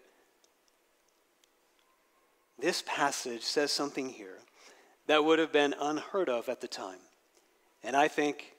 This 2.59 2.83
passage 2.87 3.43
says 3.43 3.71
something 3.71 4.09
here 4.09 4.39
that 5.07 5.25
would 5.25 5.39
have 5.39 5.53
been 5.53 5.75
unheard 5.81 6.29
of 6.29 6.49
at 6.49 6.61
the 6.61 6.69
time. 6.69 6.99
And 7.83 7.97
I 7.97 8.09
think 8.09 8.53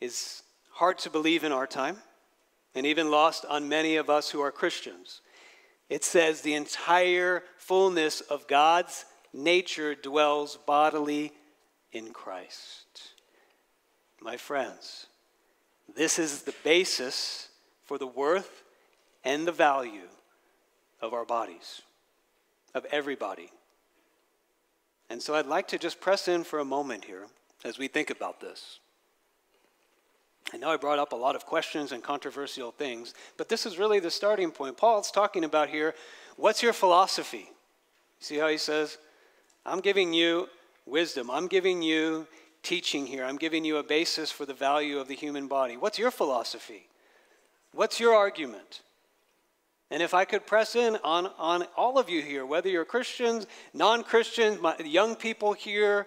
is 0.00 0.42
hard 0.72 0.98
to 0.98 1.10
believe 1.10 1.44
in 1.44 1.52
our 1.52 1.66
time 1.66 1.98
and 2.74 2.86
even 2.86 3.10
lost 3.10 3.44
on 3.44 3.68
many 3.68 3.96
of 3.96 4.10
us 4.10 4.30
who 4.30 4.40
are 4.40 4.50
Christians. 4.50 5.20
It 5.88 6.04
says 6.04 6.40
the 6.40 6.54
entire 6.54 7.42
fullness 7.56 8.20
of 8.20 8.48
God's 8.48 9.04
nature 9.32 9.94
dwells 9.94 10.58
bodily 10.66 11.32
in 11.92 12.10
Christ. 12.12 13.12
My 14.20 14.36
friends, 14.36 15.06
this 15.94 16.18
is 16.18 16.42
the 16.42 16.54
basis 16.64 17.48
for 17.84 17.98
the 17.98 18.06
worth 18.06 18.62
and 19.24 19.46
the 19.46 19.52
value 19.52 20.08
of 21.00 21.12
our 21.12 21.24
bodies, 21.24 21.82
of 22.74 22.84
everybody. 22.86 23.50
And 25.10 25.22
so 25.22 25.34
I'd 25.34 25.46
like 25.46 25.68
to 25.68 25.78
just 25.78 26.00
press 26.00 26.28
in 26.28 26.44
for 26.44 26.58
a 26.58 26.64
moment 26.64 27.04
here 27.04 27.26
as 27.64 27.78
we 27.78 27.88
think 27.88 28.10
about 28.10 28.40
this. 28.40 28.80
I 30.54 30.56
know 30.56 30.70
I 30.70 30.76
brought 30.76 31.00
up 31.00 31.10
a 31.10 31.16
lot 31.16 31.34
of 31.34 31.44
questions 31.44 31.90
and 31.90 32.00
controversial 32.00 32.70
things, 32.70 33.12
but 33.36 33.48
this 33.48 33.66
is 33.66 33.76
really 33.76 33.98
the 33.98 34.08
starting 34.08 34.52
point. 34.52 34.76
Paul's 34.76 35.10
talking 35.10 35.42
about 35.42 35.68
here 35.68 35.96
what's 36.36 36.62
your 36.62 36.72
philosophy? 36.72 37.50
See 38.20 38.36
how 38.36 38.46
he 38.46 38.56
says, 38.56 38.98
I'm 39.66 39.80
giving 39.80 40.14
you 40.14 40.48
wisdom, 40.86 41.28
I'm 41.28 41.48
giving 41.48 41.82
you 41.82 42.28
teaching 42.62 43.04
here, 43.04 43.24
I'm 43.24 43.36
giving 43.36 43.64
you 43.64 43.78
a 43.78 43.82
basis 43.82 44.30
for 44.30 44.46
the 44.46 44.54
value 44.54 45.00
of 45.00 45.08
the 45.08 45.16
human 45.16 45.48
body. 45.48 45.76
What's 45.76 45.98
your 45.98 46.12
philosophy? 46.12 46.86
What's 47.72 47.98
your 47.98 48.14
argument? 48.14 48.82
And 49.90 50.04
if 50.04 50.14
I 50.14 50.24
could 50.24 50.46
press 50.46 50.76
in 50.76 50.98
on, 51.02 51.32
on 51.36 51.64
all 51.76 51.98
of 51.98 52.08
you 52.08 52.22
here, 52.22 52.46
whether 52.46 52.68
you're 52.68 52.84
Christians, 52.84 53.48
non 53.72 54.04
Christians, 54.04 54.60
young 54.84 55.16
people 55.16 55.52
here, 55.52 56.06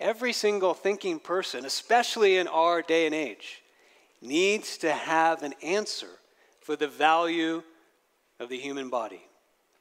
every 0.00 0.32
single 0.32 0.74
thinking 0.74 1.18
person, 1.18 1.64
especially 1.64 2.36
in 2.36 2.48
our 2.48 2.82
day 2.82 3.06
and 3.06 3.14
age, 3.14 3.62
needs 4.20 4.78
to 4.78 4.92
have 4.92 5.42
an 5.42 5.54
answer 5.62 6.10
for 6.60 6.76
the 6.76 6.88
value 6.88 7.62
of 8.40 8.48
the 8.48 8.58
human 8.58 8.90
body. 8.90 9.22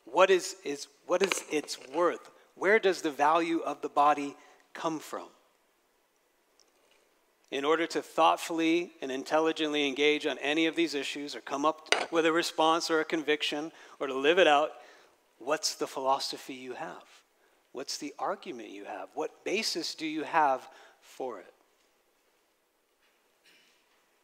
What 0.06 0.30
is, 0.30 0.56
is, 0.64 0.88
what 1.08 1.22
is 1.22 1.44
its 1.52 1.78
worth? 1.94 2.30
Where 2.56 2.80
does 2.80 3.02
the 3.02 3.12
value 3.12 3.60
of 3.60 3.82
the 3.82 3.90
body 3.90 4.36
come 4.74 5.00
from? 5.00 5.28
in 7.52 7.64
order 7.64 7.88
to 7.88 8.02
thoughtfully 8.02 8.92
and 9.02 9.10
intelligently 9.10 9.88
engage 9.88 10.26
on 10.26 10.38
any 10.40 10.66
of 10.66 10.76
these 10.76 10.94
issues 10.94 11.36
or 11.36 11.40
come 11.40 11.66
up 11.66 11.88
with 12.12 12.26
a 12.26 12.32
response 12.32 12.90
or 12.90 13.00
a 13.00 13.06
conviction 13.06 13.72
or 14.00 14.08
to 14.08 14.14
live 14.14 14.40
it 14.40 14.48
out, 14.48 14.72
what's 15.40 15.76
the 15.76 15.88
philosophy 15.88 16.54
you 16.54 16.74
have? 16.74 17.04
What's 17.75 17.98
the 17.98 18.13
argument 18.17 18.70
you 18.70 18.86
have? 18.86 19.10
What 19.15 19.44
basis 19.44 19.96
do 19.96 20.08
you 20.08 20.24
have 20.24 20.65
for 21.01 21.41
it? 21.41 21.53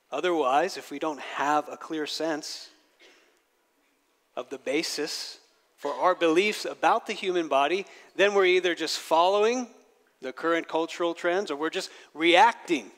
Otherwise, 0.09 0.77
if 0.77 0.89
we 0.89 0.99
don't 0.99 1.19
have 1.19 1.67
a 1.67 1.75
clear 1.75 2.07
sense 2.07 2.69
of 4.37 4.49
the 4.49 4.57
basis 4.57 5.39
for 5.75 5.91
our 5.91 6.15
beliefs 6.15 6.63
about 6.63 7.07
the 7.07 7.13
human 7.13 7.49
body, 7.49 7.85
then 8.15 8.33
we're 8.33 8.45
either 8.45 8.73
just 8.73 8.99
following 8.99 9.67
the 10.21 10.31
current 10.31 10.69
cultural 10.69 11.13
trends 11.13 11.51
or 11.51 11.57
we're 11.57 11.69
just 11.69 11.89
reacting 12.13 12.89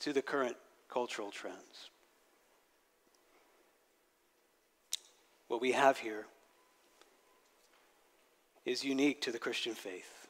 to 0.00 0.12
the 0.12 0.20
current 0.20 0.58
cultural 0.90 1.30
trends. 1.30 1.88
What 5.48 5.62
we 5.62 5.72
have 5.72 5.96
here 5.96 6.26
is 8.64 8.84
unique 8.84 9.20
to 9.22 9.32
the 9.32 9.38
Christian 9.38 9.74
faith. 9.74 10.28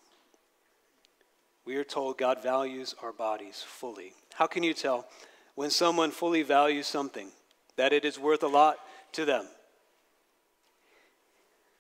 We 1.65 1.77
are 1.77 1.85
told 1.85 2.19
God 2.19 2.43
values 2.43 2.95
our 3.03 3.13
bodies 3.13 3.65
fully. 3.67 4.15
How 4.35 4.47
can 4.47 4.63
you 4.63 4.75
tell 4.75 5.07
when 5.55 5.71
someone 5.71 6.11
fully 6.11 6.43
values 6.43 6.87
something 6.87 7.29
that 7.77 7.93
it 7.93 8.05
is 8.05 8.19
worth 8.19 8.43
a 8.43 8.49
lot 8.49 8.79
to 9.13 9.25
them? 9.25 9.47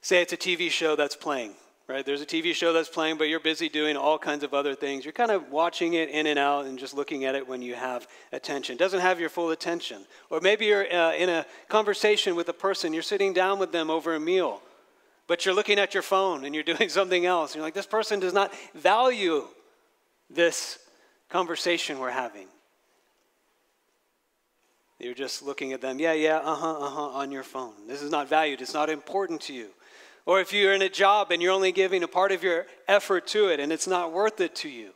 Say 0.00 0.22
it's 0.22 0.32
a 0.32 0.36
TV 0.36 0.70
show 0.70 0.94
that's 0.94 1.16
playing 1.16 1.54
right? 1.92 2.06
There's 2.06 2.22
a 2.22 2.26
TV 2.26 2.54
show 2.54 2.72
that's 2.72 2.88
playing, 2.88 3.18
but 3.18 3.28
you're 3.28 3.40
busy 3.40 3.68
doing 3.68 3.96
all 3.96 4.18
kinds 4.18 4.44
of 4.44 4.54
other 4.54 4.74
things. 4.74 5.04
You're 5.04 5.12
kind 5.12 5.30
of 5.30 5.50
watching 5.50 5.94
it 5.94 6.08
in 6.08 6.26
and 6.26 6.38
out 6.38 6.64
and 6.64 6.78
just 6.78 6.94
looking 6.94 7.24
at 7.24 7.34
it 7.34 7.46
when 7.46 7.60
you 7.60 7.74
have 7.74 8.06
attention. 8.32 8.76
It 8.76 8.78
doesn't 8.78 9.00
have 9.00 9.20
your 9.20 9.28
full 9.28 9.50
attention. 9.50 10.06
Or 10.30 10.40
maybe 10.40 10.66
you're 10.66 10.90
uh, 10.90 11.12
in 11.14 11.28
a 11.28 11.44
conversation 11.68 12.34
with 12.34 12.48
a 12.48 12.52
person, 12.52 12.92
you're 12.92 13.02
sitting 13.02 13.32
down 13.32 13.58
with 13.58 13.72
them 13.72 13.90
over 13.90 14.14
a 14.14 14.20
meal, 14.20 14.62
but 15.26 15.44
you're 15.44 15.54
looking 15.54 15.78
at 15.78 15.94
your 15.94 16.02
phone 16.02 16.44
and 16.44 16.54
you're 16.54 16.64
doing 16.74 16.88
something 16.88 17.26
else. 17.26 17.54
You're 17.54 17.64
like, 17.64 17.74
this 17.74 17.86
person 17.86 18.20
does 18.20 18.34
not 18.34 18.52
value 18.74 19.46
this 20.30 20.78
conversation 21.28 21.98
we're 21.98 22.10
having. 22.10 22.46
You're 24.98 25.14
just 25.14 25.42
looking 25.42 25.72
at 25.72 25.80
them, 25.80 25.98
yeah, 25.98 26.12
yeah, 26.12 26.36
uh 26.36 26.54
huh, 26.54 26.78
uh 26.78 26.90
huh, 26.90 27.08
on 27.08 27.32
your 27.32 27.42
phone. 27.42 27.88
This 27.88 28.02
is 28.02 28.10
not 28.10 28.28
valued, 28.28 28.60
it's 28.60 28.74
not 28.74 28.88
important 28.88 29.40
to 29.42 29.52
you. 29.52 29.70
Or 30.26 30.40
if 30.40 30.52
you're 30.52 30.74
in 30.74 30.82
a 30.82 30.88
job 30.88 31.32
and 31.32 31.42
you're 31.42 31.52
only 31.52 31.72
giving 31.72 32.04
a 32.04 32.08
part 32.08 32.30
of 32.30 32.44
your 32.44 32.66
effort 32.86 33.26
to 33.28 33.48
it 33.48 33.58
and 33.58 33.72
it's 33.72 33.88
not 33.88 34.12
worth 34.12 34.40
it 34.40 34.54
to 34.56 34.68
you. 34.68 34.90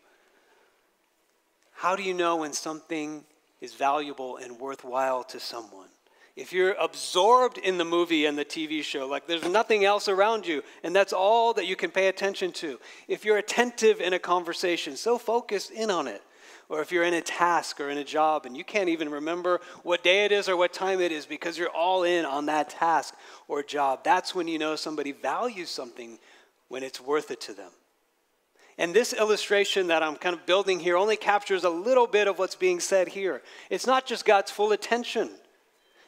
How 1.73 1.97
do 1.97 2.03
you 2.03 2.15
know 2.15 2.37
when 2.37 2.53
something 2.53 3.25
is 3.61 3.75
valuable 3.75 4.37
and 4.37 4.61
worthwhile 4.61 5.25
to 5.25 5.41
someone? 5.41 5.89
If 6.37 6.53
you're 6.53 6.75
absorbed 6.75 7.57
in 7.57 7.79
the 7.79 7.85
movie 7.85 8.27
and 8.27 8.37
the 8.37 8.45
TV 8.45 8.83
show, 8.83 9.07
like 9.07 9.27
there's 9.27 9.49
nothing 9.49 9.87
else 9.87 10.07
around 10.07 10.47
you, 10.47 10.63
and 10.83 10.95
that's 10.95 11.15
all 11.15 11.55
that 11.55 11.67
you 11.67 11.77
can 11.77 11.91
pay 11.91 12.09
attention 12.09 12.53
to. 12.53 12.79
If 13.09 13.25
you're 13.25 13.39
attentive 13.39 14.03
in 14.03 14.13
a 14.13 14.19
conversation, 14.19 14.97
so 14.97 15.17
focused 15.17 15.71
in 15.71 15.91
on 15.91 16.07
it, 16.07 16.23
or 16.69 16.83
if 16.83 16.93
you're 16.93 17.05
in 17.05 17.15
a 17.15 17.23
task 17.23 17.81
or 17.81 17.89
in 17.89 17.97
a 17.97 18.05
job 18.05 18.45
and 18.45 18.57
you 18.57 18.65
can't 18.65 18.89
even 18.89 19.09
remember 19.09 19.61
what 19.83 20.05
day 20.05 20.25
it 20.25 20.33
is 20.33 20.49
or 20.49 20.57
what 20.57 20.73
time 20.73 21.01
it 21.01 21.13
is 21.13 21.25
because 21.25 21.57
you're 21.57 21.71
all 21.71 22.03
in 22.03 22.25
on 22.25 22.47
that 22.47 22.69
task 22.69 23.15
or 23.49 23.63
job, 23.63 24.05
that's 24.05 24.35
when 24.35 24.49
you 24.49 24.59
know 24.59 24.77
somebody 24.77 25.13
values 25.13 25.71
something 25.71 26.19
when 26.69 26.83
it's 26.83 27.01
worth 27.01 27.31
it 27.31 27.41
to 27.43 27.55
them. 27.55 27.71
And 28.79 28.93
this 28.93 29.15
illustration 29.15 29.87
that 29.87 30.03
I'm 30.03 30.17
kind 30.17 30.35
of 30.35 30.45
building 30.45 30.81
here 30.81 30.99
only 30.99 31.17
captures 31.17 31.65
a 31.65 31.71
little 31.71 32.07
bit 32.07 32.29
of 32.29 32.39
what's 32.39 32.57
being 32.57 32.81
said 32.81 33.09
here. 33.09 33.43
It's 33.71 33.87
not 33.87 34.05
just 34.05 34.27
God's 34.27 34.51
full 34.51 34.73
attention, 34.73 35.31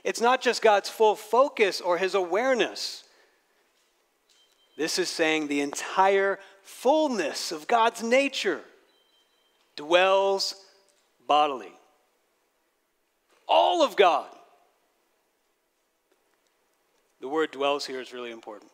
it's 0.09 0.23
not 0.23 0.41
just 0.41 0.63
God's 0.63 0.89
full 0.89 1.15
focus 1.15 1.83
or 1.83 1.99
his 1.99 2.15
awareness. 2.15 3.05
This 4.79 4.99
is 4.99 5.11
saying 5.11 5.49
the 5.49 5.61
entire 5.61 6.39
fullness 6.63 7.53
of 7.53 7.67
God's 7.67 8.03
nature 8.03 8.63
dwells 9.77 10.55
bodily. 11.27 11.75
All 13.47 13.83
of 13.83 13.97
God. 13.97 14.31
The 17.21 17.29
word 17.29 17.51
dwells 17.51 17.85
here 17.85 18.01
is 18.01 18.11
really 18.11 18.31
important. 18.31 18.71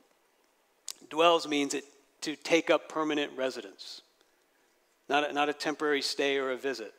Dwells 1.11 1.49
means 1.49 1.75
it 1.75 1.85
to 2.21 2.37
take 2.37 2.71
up 2.71 2.89
permanent 2.89 3.33
residence, 3.37 4.03
not 5.09 5.29
a, 5.29 5.33
not 5.33 5.49
a 5.49 5.53
temporary 5.53 6.01
stay 6.01 6.37
or 6.37 6.53
a 6.53 6.57
visit. 6.57 6.95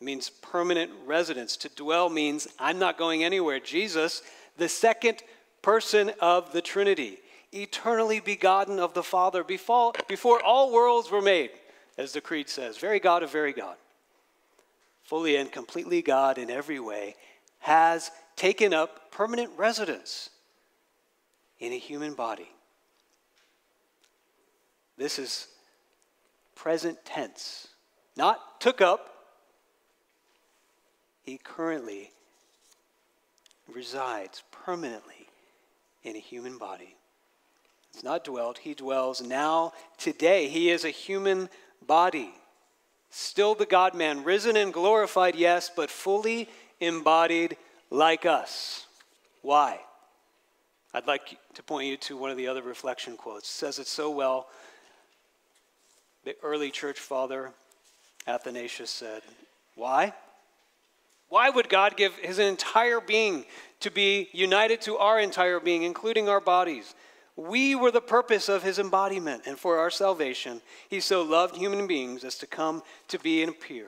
Means 0.00 0.30
permanent 0.30 0.92
residence. 1.06 1.56
To 1.58 1.68
dwell 1.70 2.08
means 2.08 2.46
I'm 2.58 2.78
not 2.78 2.98
going 2.98 3.24
anywhere. 3.24 3.58
Jesus, 3.58 4.22
the 4.56 4.68
second 4.68 5.22
person 5.60 6.12
of 6.20 6.52
the 6.52 6.62
Trinity, 6.62 7.18
eternally 7.52 8.20
begotten 8.20 8.78
of 8.78 8.94
the 8.94 9.02
Father 9.02 9.42
before, 9.42 9.92
before 10.06 10.42
all 10.42 10.72
worlds 10.72 11.10
were 11.10 11.22
made 11.22 11.50
as 11.98 12.12
the 12.12 12.20
Creed 12.20 12.48
says, 12.48 12.78
very 12.78 13.00
God 13.00 13.24
of 13.24 13.32
very 13.32 13.52
God, 13.52 13.76
fully 15.02 15.36
and 15.36 15.50
completely 15.50 16.00
God 16.00 16.38
in 16.38 16.48
every 16.48 16.78
way, 16.78 17.16
has 17.58 18.12
taken 18.36 18.72
up 18.72 19.10
permanent 19.10 19.50
residence 19.56 20.30
in 21.58 21.72
a 21.72 21.78
human 21.78 22.14
body. 22.14 22.48
This 24.96 25.18
is 25.18 25.48
present 26.54 27.04
tense, 27.04 27.66
not 28.16 28.60
took 28.60 28.80
up. 28.80 29.17
He 31.28 31.36
currently 31.36 32.10
resides 33.70 34.42
permanently 34.50 35.28
in 36.02 36.16
a 36.16 36.20
human 36.20 36.56
body. 36.56 36.96
It's 37.92 38.02
not 38.02 38.24
dwelt, 38.24 38.56
he 38.56 38.72
dwells 38.72 39.20
now, 39.20 39.74
today. 39.98 40.48
He 40.48 40.70
is 40.70 40.86
a 40.86 40.90
human 40.90 41.50
body. 41.86 42.32
Still 43.10 43.54
the 43.54 43.66
God 43.66 43.94
man, 43.94 44.24
risen 44.24 44.56
and 44.56 44.72
glorified, 44.72 45.34
yes, 45.34 45.70
but 45.74 45.90
fully 45.90 46.48
embodied 46.80 47.58
like 47.90 48.24
us. 48.24 48.86
Why? 49.42 49.80
I'd 50.94 51.06
like 51.06 51.36
to 51.52 51.62
point 51.62 51.88
you 51.88 51.98
to 51.98 52.16
one 52.16 52.30
of 52.30 52.38
the 52.38 52.48
other 52.48 52.62
reflection 52.62 53.18
quotes. 53.18 53.50
It 53.50 53.52
says 53.52 53.78
it 53.78 53.86
so 53.86 54.08
well. 54.08 54.46
The 56.24 56.36
early 56.42 56.70
church 56.70 56.98
father, 56.98 57.50
Athanasius, 58.26 58.88
said, 58.88 59.20
Why? 59.74 60.14
Why 61.28 61.50
would 61.50 61.68
God 61.68 61.96
give 61.96 62.14
his 62.16 62.38
entire 62.38 63.00
being 63.00 63.44
to 63.80 63.90
be 63.90 64.28
united 64.32 64.80
to 64.82 64.96
our 64.96 65.20
entire 65.20 65.60
being, 65.60 65.82
including 65.82 66.28
our 66.28 66.40
bodies? 66.40 66.94
We 67.36 67.74
were 67.74 67.90
the 67.90 68.00
purpose 68.00 68.48
of 68.48 68.62
his 68.62 68.78
embodiment, 68.78 69.42
and 69.46 69.58
for 69.58 69.78
our 69.78 69.90
salvation, 69.90 70.60
he 70.88 71.00
so 71.00 71.22
loved 71.22 71.56
human 71.56 71.86
beings 71.86 72.24
as 72.24 72.36
to 72.38 72.46
come 72.46 72.82
to 73.08 73.18
be 73.18 73.42
and 73.42 73.50
appear 73.50 73.86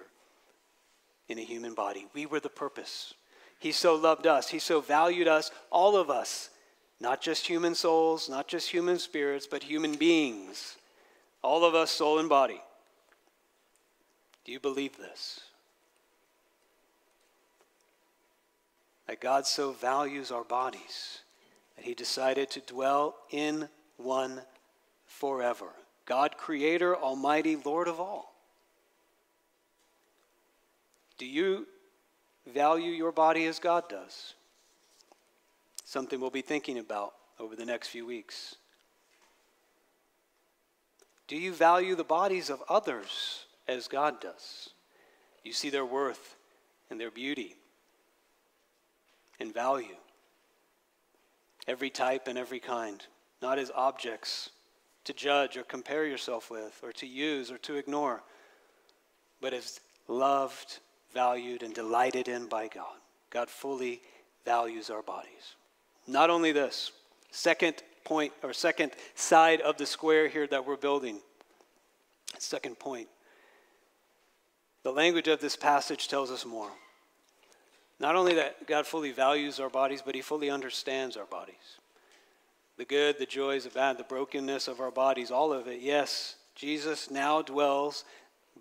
in 1.28 1.38
a 1.38 1.42
human 1.42 1.74
body. 1.74 2.06
We 2.14 2.26
were 2.26 2.40
the 2.40 2.48
purpose. 2.48 3.14
He 3.58 3.72
so 3.72 3.94
loved 3.96 4.26
us, 4.26 4.48
he 4.48 4.58
so 4.58 4.80
valued 4.80 5.26
us, 5.28 5.50
all 5.70 5.96
of 5.96 6.10
us, 6.10 6.50
Not 7.00 7.22
just 7.22 7.46
human 7.46 7.74
souls, 7.74 8.28
not 8.28 8.46
just 8.46 8.70
human 8.70 8.98
spirits, 8.98 9.46
but 9.46 9.62
human 9.62 9.94
beings. 9.94 10.76
All 11.42 11.64
of 11.64 11.74
us, 11.74 11.90
soul 11.90 12.18
and 12.18 12.28
body. 12.28 12.60
Do 14.44 14.52
you 14.52 14.60
believe 14.60 14.98
this? 14.98 15.40
That 19.10 19.18
God 19.18 19.44
so 19.44 19.72
values 19.72 20.30
our 20.30 20.44
bodies 20.44 21.22
that 21.74 21.84
he 21.84 21.94
decided 21.94 22.48
to 22.50 22.60
dwell 22.60 23.16
in 23.32 23.68
one 23.96 24.40
forever. 25.04 25.66
God, 26.06 26.36
Creator, 26.36 26.96
Almighty, 26.96 27.56
Lord 27.56 27.88
of 27.88 27.98
all. 27.98 28.32
Do 31.18 31.26
you 31.26 31.66
value 32.54 32.92
your 32.92 33.10
body 33.10 33.46
as 33.46 33.58
God 33.58 33.88
does? 33.88 34.34
Something 35.84 36.20
we'll 36.20 36.30
be 36.30 36.40
thinking 36.40 36.78
about 36.78 37.14
over 37.40 37.56
the 37.56 37.66
next 37.66 37.88
few 37.88 38.06
weeks. 38.06 38.54
Do 41.26 41.34
you 41.34 41.52
value 41.52 41.96
the 41.96 42.04
bodies 42.04 42.48
of 42.48 42.62
others 42.68 43.46
as 43.66 43.88
God 43.88 44.20
does? 44.20 44.70
You 45.42 45.52
see 45.52 45.68
their 45.68 45.84
worth 45.84 46.36
and 46.90 47.00
their 47.00 47.10
beauty 47.10 47.56
and 49.40 49.52
value. 49.52 49.96
Every 51.66 51.90
type 51.90 52.28
and 52.28 52.38
every 52.38 52.60
kind, 52.60 53.04
not 53.42 53.58
as 53.58 53.70
objects 53.74 54.50
to 55.04 55.12
judge 55.12 55.56
or 55.56 55.62
compare 55.62 56.06
yourself 56.06 56.50
with, 56.50 56.78
or 56.82 56.92
to 56.92 57.06
use 57.06 57.50
or 57.50 57.58
to 57.58 57.76
ignore, 57.76 58.22
but 59.40 59.54
as 59.54 59.80
loved, 60.08 60.78
valued, 61.14 61.62
and 61.62 61.74
delighted 61.74 62.28
in 62.28 62.46
by 62.46 62.68
God. 62.68 62.98
God 63.30 63.48
fully 63.48 64.02
values 64.44 64.90
our 64.90 65.02
bodies. 65.02 65.56
Not 66.06 66.30
only 66.30 66.52
this, 66.52 66.92
second 67.30 67.82
point 68.04 68.32
or 68.42 68.52
second 68.52 68.92
side 69.14 69.60
of 69.60 69.76
the 69.78 69.86
square 69.86 70.28
here 70.28 70.46
that 70.48 70.66
we're 70.66 70.76
building. 70.76 71.20
Second 72.38 72.78
point. 72.78 73.08
The 74.82 74.92
language 74.92 75.28
of 75.28 75.40
this 75.40 75.56
passage 75.56 76.08
tells 76.08 76.30
us 76.30 76.44
more. 76.44 76.70
Not 78.00 78.16
only 78.16 78.34
that 78.34 78.66
God 78.66 78.86
fully 78.86 79.12
values 79.12 79.60
our 79.60 79.68
bodies, 79.68 80.02
but 80.04 80.14
He 80.14 80.22
fully 80.22 80.48
understands 80.50 81.18
our 81.18 81.26
bodies. 81.26 81.54
The 82.78 82.86
good, 82.86 83.18
the 83.18 83.26
joys, 83.26 83.64
the 83.64 83.70
bad, 83.70 83.98
the 83.98 84.04
brokenness 84.04 84.66
of 84.66 84.80
our 84.80 84.90
bodies, 84.90 85.30
all 85.30 85.52
of 85.52 85.68
it. 85.68 85.82
Yes, 85.82 86.36
Jesus 86.54 87.10
now 87.10 87.42
dwells 87.42 88.04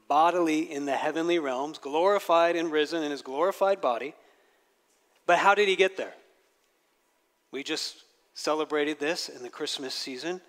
bodily 0.09 0.69
in 0.69 0.85
the 0.85 0.95
heavenly 0.95 1.39
realms, 1.39 1.77
glorified 1.77 2.57
and 2.57 2.69
risen 2.69 3.01
in 3.01 3.11
His 3.11 3.21
glorified 3.21 3.79
body. 3.79 4.13
But 5.25 5.37
how 5.37 5.55
did 5.55 5.69
He 5.69 5.77
get 5.77 5.95
there? 5.95 6.13
We 7.51 7.63
just 7.63 8.03
celebrated 8.33 8.99
this 8.99 9.29
in 9.29 9.41
the 9.41 9.49
Christmas 9.49 9.93
season. 9.93 10.41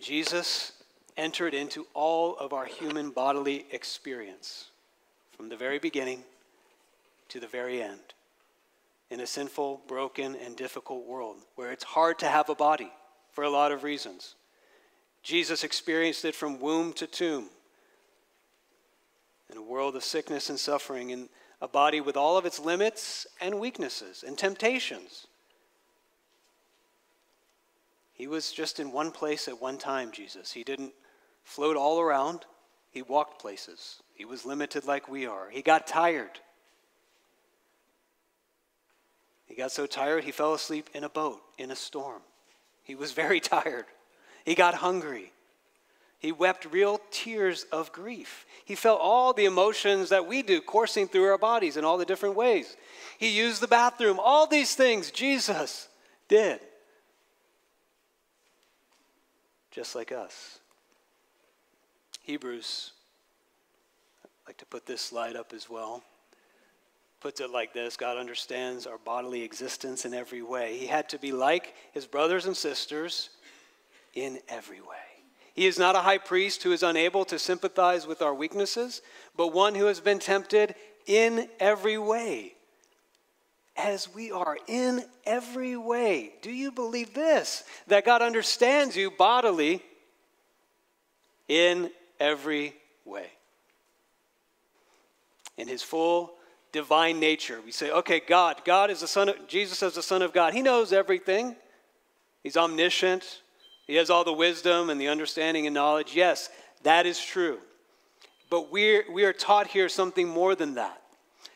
Jesus 0.00 0.72
entered 1.18 1.52
into 1.52 1.86
all 1.92 2.34
of 2.38 2.54
our 2.54 2.64
human 2.64 3.10
bodily 3.10 3.66
experience 3.72 4.70
from 5.36 5.50
the 5.50 5.56
very 5.56 5.78
beginning 5.78 6.24
to 7.32 7.40
the 7.40 7.46
very 7.46 7.82
end 7.82 8.14
in 9.10 9.20
a 9.20 9.26
sinful, 9.26 9.80
broken, 9.88 10.36
and 10.36 10.54
difficult 10.54 11.06
world 11.06 11.38
where 11.54 11.72
it's 11.72 11.82
hard 11.82 12.18
to 12.18 12.28
have 12.28 12.50
a 12.50 12.54
body 12.54 12.92
for 13.30 13.42
a 13.42 13.50
lot 13.50 13.72
of 13.72 13.84
reasons. 13.84 14.34
Jesus 15.22 15.64
experienced 15.64 16.26
it 16.26 16.34
from 16.34 16.60
womb 16.60 16.92
to 16.92 17.06
tomb 17.06 17.48
in 19.50 19.56
a 19.56 19.62
world 19.62 19.96
of 19.96 20.04
sickness 20.04 20.50
and 20.50 20.60
suffering, 20.60 21.08
in 21.08 21.30
a 21.62 21.68
body 21.68 22.02
with 22.02 22.18
all 22.18 22.36
of 22.36 22.44
its 22.44 22.58
limits 22.58 23.26
and 23.40 23.58
weaknesses 23.58 24.24
and 24.26 24.36
temptations. 24.36 25.26
He 28.12 28.26
was 28.26 28.52
just 28.52 28.78
in 28.78 28.92
one 28.92 29.10
place 29.10 29.48
at 29.48 29.60
one 29.60 29.78
time, 29.78 30.12
Jesus. 30.12 30.52
He 30.52 30.64
didn't 30.64 30.92
float 31.44 31.76
all 31.76 31.98
around, 31.98 32.44
he 32.90 33.00
walked 33.00 33.40
places. 33.40 34.02
He 34.14 34.26
was 34.26 34.44
limited 34.44 34.84
like 34.84 35.08
we 35.08 35.24
are. 35.26 35.48
He 35.50 35.62
got 35.62 35.86
tired. 35.86 36.40
He 39.52 39.58
got 39.58 39.70
so 39.70 39.84
tired, 39.84 40.24
he 40.24 40.30
fell 40.30 40.54
asleep 40.54 40.88
in 40.94 41.04
a 41.04 41.10
boat 41.10 41.42
in 41.58 41.70
a 41.70 41.76
storm. 41.76 42.22
He 42.84 42.94
was 42.94 43.12
very 43.12 43.38
tired. 43.54 43.84
He 44.46 44.54
got 44.54 44.76
hungry. 44.76 45.30
He 46.18 46.32
wept 46.32 46.64
real 46.70 47.02
tears 47.10 47.66
of 47.70 47.92
grief. 47.92 48.46
He 48.64 48.74
felt 48.74 48.98
all 49.02 49.34
the 49.34 49.44
emotions 49.44 50.08
that 50.08 50.26
we 50.26 50.40
do 50.40 50.62
coursing 50.62 51.06
through 51.06 51.26
our 51.26 51.36
bodies 51.36 51.76
in 51.76 51.84
all 51.84 51.98
the 51.98 52.06
different 52.06 52.34
ways. 52.34 52.78
He 53.18 53.28
used 53.28 53.60
the 53.60 53.68
bathroom. 53.68 54.18
All 54.18 54.46
these 54.46 54.74
things 54.74 55.10
Jesus 55.10 55.88
did. 56.28 56.58
Just 59.70 59.94
like 59.94 60.12
us. 60.12 60.60
Hebrews, 62.22 62.92
I'd 64.24 64.48
like 64.48 64.56
to 64.56 64.66
put 64.66 64.86
this 64.86 65.02
slide 65.02 65.36
up 65.36 65.52
as 65.52 65.68
well 65.68 66.02
puts 67.22 67.40
it 67.40 67.50
like 67.50 67.72
this 67.72 67.96
God 67.96 68.16
understands 68.18 68.84
our 68.86 68.98
bodily 68.98 69.42
existence 69.42 70.04
in 70.04 70.12
every 70.12 70.42
way. 70.42 70.76
He 70.76 70.86
had 70.86 71.08
to 71.10 71.18
be 71.18 71.30
like 71.30 71.72
his 71.92 72.04
brothers 72.04 72.46
and 72.46 72.56
sisters 72.56 73.30
in 74.12 74.40
every 74.48 74.80
way. 74.80 74.86
He 75.54 75.66
is 75.66 75.78
not 75.78 75.94
a 75.94 76.00
high 76.00 76.18
priest 76.18 76.64
who 76.64 76.72
is 76.72 76.82
unable 76.82 77.24
to 77.26 77.38
sympathize 77.38 78.06
with 78.06 78.22
our 78.22 78.34
weaknesses, 78.34 79.02
but 79.36 79.52
one 79.52 79.76
who 79.76 79.86
has 79.86 80.00
been 80.00 80.18
tempted 80.18 80.74
in 81.06 81.48
every 81.60 81.96
way, 81.96 82.54
as 83.76 84.12
we 84.12 84.32
are 84.32 84.58
in 84.66 85.04
every 85.24 85.76
way. 85.76 86.32
Do 86.42 86.50
you 86.50 86.72
believe 86.72 87.14
this? 87.14 87.62
That 87.86 88.04
God 88.04 88.22
understands 88.22 88.96
you 88.96 89.10
bodily 89.10 89.82
in 91.48 91.90
every 92.18 92.74
way. 93.04 93.30
In 95.56 95.68
his 95.68 95.82
full 95.82 96.34
divine 96.72 97.20
nature. 97.20 97.60
We 97.64 97.70
say, 97.70 97.90
okay, 97.90 98.20
God, 98.20 98.62
God 98.64 98.90
is 98.90 99.00
the 99.00 99.06
Son 99.06 99.28
of, 99.28 99.46
Jesus 99.46 99.82
is 99.82 99.94
the 99.94 100.02
Son 100.02 100.22
of 100.22 100.32
God. 100.32 100.54
He 100.54 100.62
knows 100.62 100.92
everything. 100.92 101.54
He's 102.42 102.56
omniscient. 102.56 103.42
He 103.86 103.96
has 103.96 104.10
all 104.10 104.24
the 104.24 104.32
wisdom 104.32 104.90
and 104.90 105.00
the 105.00 105.08
understanding 105.08 105.66
and 105.66 105.74
knowledge. 105.74 106.14
Yes, 106.14 106.48
that 106.82 107.06
is 107.06 107.22
true. 107.22 107.58
But 108.50 108.72
we're, 108.72 109.04
we 109.12 109.24
are 109.24 109.32
taught 109.32 109.68
here 109.68 109.88
something 109.88 110.26
more 110.26 110.54
than 110.54 110.74
that. 110.74 111.00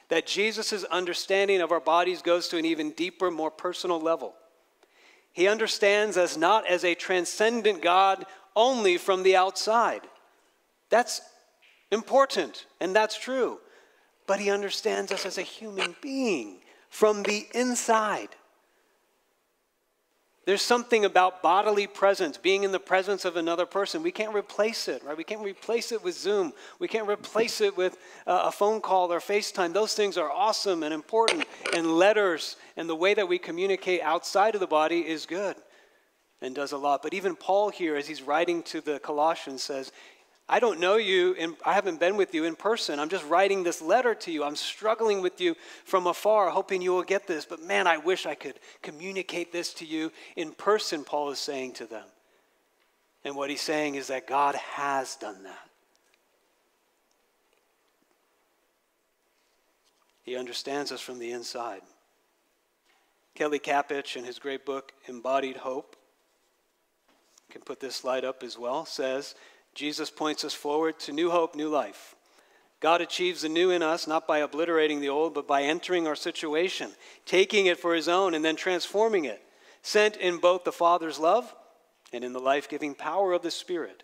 That 0.08 0.26
Jesus' 0.26 0.84
understanding 0.84 1.60
of 1.60 1.72
our 1.72 1.80
bodies 1.80 2.22
goes 2.22 2.48
to 2.48 2.58
an 2.58 2.64
even 2.64 2.92
deeper, 2.92 3.30
more 3.30 3.50
personal 3.50 4.00
level. 4.00 4.34
He 5.32 5.48
understands 5.48 6.16
us 6.16 6.36
not 6.36 6.66
as 6.66 6.84
a 6.84 6.94
transcendent 6.94 7.82
God 7.82 8.24
only 8.54 8.98
from 8.98 9.22
the 9.22 9.36
outside. 9.36 10.02
That's 10.88 11.20
important, 11.90 12.66
and 12.80 12.94
that's 12.94 13.18
true 13.18 13.58
but 14.26 14.40
he 14.40 14.50
understands 14.50 15.12
us 15.12 15.26
as 15.26 15.38
a 15.38 15.42
human 15.42 15.94
being 16.00 16.58
from 16.90 17.22
the 17.22 17.46
inside. 17.54 18.28
There's 20.46 20.62
something 20.62 21.04
about 21.04 21.42
bodily 21.42 21.88
presence, 21.88 22.38
being 22.38 22.62
in 22.62 22.70
the 22.70 22.78
presence 22.78 23.24
of 23.24 23.36
another 23.36 23.66
person. 23.66 24.04
We 24.04 24.12
can't 24.12 24.32
replace 24.32 24.86
it, 24.86 25.02
right? 25.02 25.16
We 25.16 25.24
can't 25.24 25.42
replace 25.42 25.90
it 25.90 26.04
with 26.04 26.16
Zoom. 26.16 26.52
We 26.78 26.86
can't 26.86 27.08
replace 27.08 27.60
it 27.60 27.76
with 27.76 27.98
uh, 28.28 28.44
a 28.44 28.52
phone 28.52 28.80
call 28.80 29.12
or 29.12 29.18
FaceTime. 29.18 29.72
Those 29.72 29.94
things 29.94 30.16
are 30.16 30.30
awesome 30.30 30.84
and 30.84 30.94
important, 30.94 31.46
and 31.74 31.96
letters 31.96 32.54
and 32.76 32.88
the 32.88 32.94
way 32.94 33.12
that 33.14 33.26
we 33.26 33.38
communicate 33.38 34.02
outside 34.02 34.54
of 34.54 34.60
the 34.60 34.68
body 34.68 35.00
is 35.00 35.26
good 35.26 35.56
and 36.40 36.54
does 36.54 36.70
a 36.70 36.78
lot. 36.78 37.02
But 37.02 37.12
even 37.12 37.34
Paul 37.34 37.70
here, 37.70 37.96
as 37.96 38.06
he's 38.06 38.22
writing 38.22 38.62
to 38.64 38.80
the 38.80 39.00
Colossians, 39.00 39.64
says, 39.64 39.90
I 40.48 40.60
don't 40.60 40.78
know 40.78 40.96
you, 40.96 41.34
and 41.38 41.56
I 41.64 41.72
haven't 41.72 41.98
been 41.98 42.16
with 42.16 42.32
you 42.32 42.44
in 42.44 42.54
person. 42.54 43.00
I'm 43.00 43.08
just 43.08 43.26
writing 43.26 43.64
this 43.64 43.82
letter 43.82 44.14
to 44.14 44.30
you. 44.30 44.44
I'm 44.44 44.54
struggling 44.54 45.20
with 45.20 45.40
you 45.40 45.56
from 45.84 46.06
afar, 46.06 46.50
hoping 46.50 46.80
you 46.80 46.92
will 46.92 47.02
get 47.02 47.26
this. 47.26 47.44
But 47.44 47.62
man, 47.62 47.88
I 47.88 47.96
wish 47.96 48.26
I 48.26 48.36
could 48.36 48.54
communicate 48.80 49.52
this 49.52 49.74
to 49.74 49.84
you 49.84 50.12
in 50.36 50.52
person, 50.52 51.02
Paul 51.02 51.30
is 51.30 51.40
saying 51.40 51.72
to 51.74 51.86
them. 51.86 52.04
And 53.24 53.34
what 53.34 53.50
he's 53.50 53.60
saying 53.60 53.96
is 53.96 54.06
that 54.06 54.28
God 54.28 54.54
has 54.54 55.16
done 55.16 55.42
that. 55.42 55.68
He 60.22 60.36
understands 60.36 60.92
us 60.92 61.00
from 61.00 61.18
the 61.18 61.32
inside. 61.32 61.82
Kelly 63.34 63.58
Kapic, 63.58 64.16
in 64.16 64.24
his 64.24 64.38
great 64.38 64.64
book, 64.64 64.92
Embodied 65.08 65.56
Hope, 65.56 65.96
can 67.50 67.62
put 67.62 67.80
this 67.80 67.96
slide 67.96 68.24
up 68.24 68.42
as 68.42 68.56
well, 68.56 68.86
says, 68.86 69.34
Jesus 69.76 70.10
points 70.10 70.42
us 70.42 70.54
forward 70.54 70.98
to 71.00 71.12
new 71.12 71.30
hope, 71.30 71.54
new 71.54 71.68
life. 71.68 72.14
God 72.80 73.00
achieves 73.00 73.42
the 73.42 73.48
new 73.48 73.70
in 73.70 73.82
us 73.82 74.06
not 74.06 74.26
by 74.26 74.38
obliterating 74.38 75.00
the 75.00 75.10
old, 75.10 75.34
but 75.34 75.46
by 75.46 75.62
entering 75.62 76.06
our 76.06 76.16
situation, 76.16 76.90
taking 77.26 77.66
it 77.66 77.78
for 77.78 77.94
his 77.94 78.08
own, 78.08 78.34
and 78.34 78.44
then 78.44 78.56
transforming 78.56 79.26
it, 79.26 79.42
sent 79.82 80.16
in 80.16 80.38
both 80.38 80.64
the 80.64 80.72
Father's 80.72 81.18
love 81.18 81.54
and 82.12 82.24
in 82.24 82.32
the 82.32 82.40
life 82.40 82.68
giving 82.68 82.94
power 82.94 83.32
of 83.32 83.42
the 83.42 83.50
Spirit. 83.50 84.02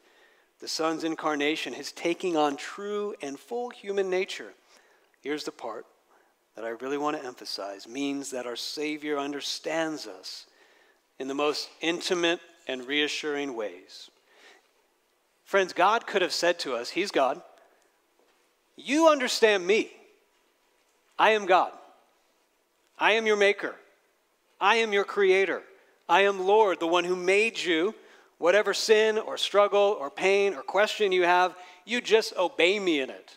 The 0.60 0.68
Son's 0.68 1.04
incarnation, 1.04 1.72
his 1.72 1.90
taking 1.90 2.36
on 2.36 2.56
true 2.56 3.14
and 3.22 3.38
full 3.38 3.70
human 3.70 4.10
nature. 4.10 4.52
Here's 5.22 5.44
the 5.44 5.52
part 5.52 5.86
that 6.54 6.64
I 6.64 6.70
really 6.70 6.98
want 6.98 7.18
to 7.18 7.26
emphasize 7.26 7.88
means 7.88 8.30
that 8.30 8.46
our 8.46 8.56
Savior 8.56 9.18
understands 9.18 10.06
us 10.06 10.46
in 11.18 11.28
the 11.28 11.34
most 11.34 11.70
intimate 11.80 12.40
and 12.68 12.86
reassuring 12.86 13.54
ways. 13.54 14.10
Friends, 15.52 15.74
God 15.74 16.06
could 16.06 16.22
have 16.22 16.32
said 16.32 16.58
to 16.60 16.74
us, 16.74 16.88
He's 16.88 17.10
God. 17.10 17.42
You 18.74 19.08
understand 19.08 19.66
me. 19.66 19.90
I 21.18 21.32
am 21.32 21.44
God. 21.44 21.72
I 22.98 23.12
am 23.12 23.26
your 23.26 23.36
maker. 23.36 23.74
I 24.58 24.76
am 24.76 24.94
your 24.94 25.04
creator. 25.04 25.62
I 26.08 26.22
am 26.22 26.40
Lord, 26.40 26.80
the 26.80 26.86
one 26.86 27.04
who 27.04 27.14
made 27.14 27.58
you. 27.58 27.94
Whatever 28.38 28.72
sin 28.72 29.18
or 29.18 29.36
struggle 29.36 29.94
or 30.00 30.08
pain 30.08 30.54
or 30.54 30.62
question 30.62 31.12
you 31.12 31.24
have, 31.24 31.54
you 31.84 32.00
just 32.00 32.34
obey 32.38 32.78
me 32.78 33.00
in 33.00 33.10
it. 33.10 33.36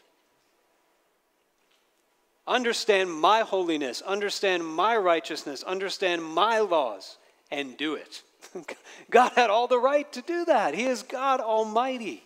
Understand 2.48 3.12
my 3.12 3.42
holiness, 3.42 4.02
understand 4.02 4.66
my 4.66 4.96
righteousness, 4.96 5.64
understand 5.64 6.24
my 6.24 6.60
laws, 6.60 7.18
and 7.52 7.76
do 7.76 7.96
it. 7.96 8.24
God 9.10 9.32
had 9.36 9.50
all 9.50 9.68
the 9.68 9.80
right 9.80 10.12
to 10.14 10.22
do 10.22 10.46
that. 10.46 10.74
He 10.74 10.86
is 10.86 11.04
God 11.04 11.40
Almighty. 11.40 12.24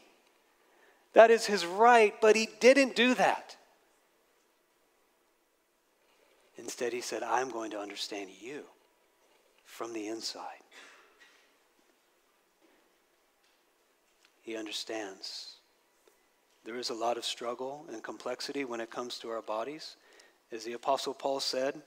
That 1.13 1.31
is 1.31 1.45
his 1.45 1.65
right, 1.65 2.13
but 2.21 2.35
he 2.35 2.49
didn't 2.59 2.95
do 2.95 3.13
that. 3.15 3.55
Instead, 6.57 6.93
he 6.93 7.01
said, 7.01 7.23
I'm 7.23 7.49
going 7.49 7.71
to 7.71 7.79
understand 7.79 8.29
you 8.39 8.63
from 9.65 9.93
the 9.93 10.07
inside. 10.07 10.43
He 14.41 14.55
understands. 14.55 15.55
There 16.65 16.77
is 16.77 16.89
a 16.89 16.93
lot 16.93 17.17
of 17.17 17.25
struggle 17.25 17.85
and 17.91 18.03
complexity 18.03 18.65
when 18.65 18.81
it 18.81 18.91
comes 18.91 19.19
to 19.19 19.29
our 19.29 19.41
bodies. 19.41 19.95
As 20.51 20.63
the 20.63 20.73
Apostle 20.73 21.13
Paul 21.13 21.39
said 21.39 21.81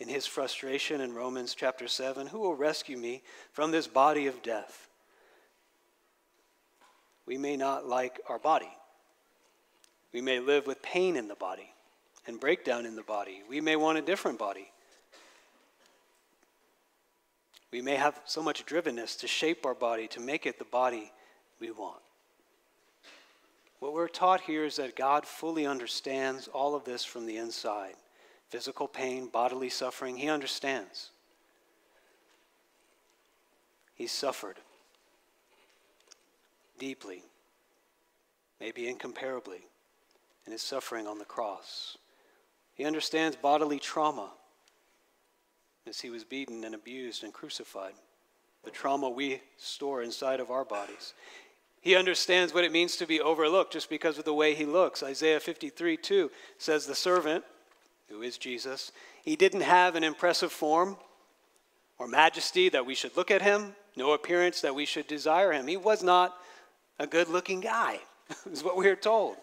in 0.00 0.08
his 0.08 0.26
frustration 0.26 1.02
in 1.02 1.14
Romans 1.14 1.54
chapter 1.54 1.86
7 1.86 2.26
Who 2.26 2.40
will 2.40 2.56
rescue 2.56 2.96
me 2.96 3.22
from 3.52 3.70
this 3.70 3.86
body 3.86 4.26
of 4.26 4.42
death? 4.42 4.88
We 7.26 7.36
may 7.38 7.56
not 7.56 7.86
like 7.86 8.18
our 8.28 8.38
body. 8.38 8.70
We 10.12 10.20
may 10.20 10.40
live 10.40 10.66
with 10.66 10.82
pain 10.82 11.16
in 11.16 11.28
the 11.28 11.36
body 11.36 11.72
and 12.26 12.40
breakdown 12.40 12.86
in 12.86 12.96
the 12.96 13.02
body. 13.02 13.42
We 13.48 13.60
may 13.60 13.76
want 13.76 13.98
a 13.98 14.02
different 14.02 14.38
body. 14.38 14.72
We 17.70 17.82
may 17.82 17.94
have 17.94 18.18
so 18.24 18.42
much 18.42 18.66
drivenness 18.66 19.20
to 19.20 19.28
shape 19.28 19.64
our 19.64 19.74
body, 19.74 20.08
to 20.08 20.20
make 20.20 20.44
it 20.46 20.58
the 20.58 20.64
body 20.64 21.12
we 21.60 21.70
want. 21.70 22.00
What 23.78 23.92
we're 23.92 24.08
taught 24.08 24.40
here 24.40 24.64
is 24.64 24.76
that 24.76 24.96
God 24.96 25.24
fully 25.24 25.66
understands 25.66 26.48
all 26.48 26.74
of 26.74 26.84
this 26.84 27.04
from 27.04 27.26
the 27.26 27.36
inside 27.36 27.94
physical 28.50 28.88
pain, 28.88 29.28
bodily 29.28 29.70
suffering. 29.70 30.16
He 30.16 30.28
understands. 30.28 31.10
He 33.94 34.06
suffered 34.06 34.56
deeply, 36.78 37.22
maybe 38.60 38.88
incomparably, 38.88 39.60
in 40.46 40.52
his 40.52 40.62
suffering 40.62 41.06
on 41.06 41.18
the 41.18 41.24
cross. 41.24 41.96
He 42.74 42.84
understands 42.84 43.36
bodily 43.36 43.78
trauma 43.78 44.30
as 45.86 46.00
he 46.00 46.10
was 46.10 46.24
beaten 46.24 46.64
and 46.64 46.74
abused 46.74 47.22
and 47.22 47.32
crucified, 47.32 47.94
the 48.64 48.70
trauma 48.70 49.08
we 49.08 49.42
store 49.58 50.02
inside 50.02 50.40
of 50.40 50.50
our 50.50 50.64
bodies. 50.64 51.14
He 51.80 51.96
understands 51.96 52.52
what 52.52 52.64
it 52.64 52.72
means 52.72 52.96
to 52.96 53.06
be 53.06 53.20
overlooked 53.20 53.72
just 53.72 53.88
because 53.88 54.18
of 54.18 54.24
the 54.24 54.34
way 54.34 54.54
he 54.54 54.66
looks. 54.66 55.02
Isaiah 55.02 55.40
53 55.40 55.96
2 55.96 56.30
says, 56.58 56.86
The 56.86 56.94
servant, 56.94 57.44
who 58.10 58.22
is 58.22 58.36
Jesus, 58.36 58.92
he 59.22 59.36
didn't 59.36 59.62
have 59.62 59.94
an 59.94 60.04
impressive 60.04 60.52
form 60.52 60.96
or 61.98 62.08
majesty 62.08 62.68
that 62.68 62.84
we 62.84 62.94
should 62.94 63.16
look 63.16 63.30
at 63.30 63.42
him, 63.42 63.74
no 63.96 64.12
appearance 64.12 64.60
that 64.60 64.74
we 64.74 64.84
should 64.84 65.06
desire 65.06 65.52
him. 65.52 65.66
He 65.66 65.76
was 65.76 66.02
not 66.02 66.36
a 66.98 67.06
good 67.06 67.28
looking 67.28 67.60
guy, 67.60 68.00
is 68.50 68.64
what 68.64 68.76
we 68.76 68.88
are 68.88 68.96
told. 68.96 69.36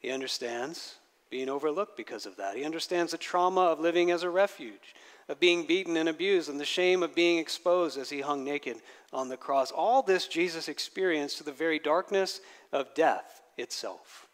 He 0.00 0.10
understands 0.10 0.96
being 1.30 1.48
overlooked 1.48 1.96
because 1.96 2.26
of 2.26 2.36
that. 2.36 2.56
He 2.56 2.64
understands 2.64 3.12
the 3.12 3.18
trauma 3.18 3.60
of 3.60 3.80
living 3.80 4.10
as 4.10 4.22
a 4.22 4.30
refuge, 4.30 4.94
of 5.28 5.38
being 5.38 5.66
beaten 5.66 5.96
and 5.96 6.08
abused, 6.08 6.48
and 6.48 6.58
the 6.58 6.64
shame 6.64 7.02
of 7.02 7.14
being 7.14 7.38
exposed 7.38 7.98
as 7.98 8.08
he 8.10 8.20
hung 8.20 8.44
naked 8.44 8.78
on 9.12 9.28
the 9.28 9.36
cross. 9.36 9.70
All 9.70 10.02
this 10.02 10.26
Jesus 10.26 10.68
experienced 10.68 11.38
to 11.38 11.44
the 11.44 11.52
very 11.52 11.78
darkness 11.78 12.40
of 12.72 12.94
death 12.94 13.42
itself. 13.58 14.27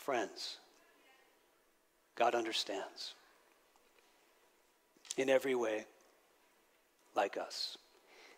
Friends, 0.00 0.56
God 2.16 2.34
understands 2.34 3.12
in 5.18 5.28
every 5.28 5.54
way 5.54 5.84
like 7.14 7.36
us. 7.36 7.76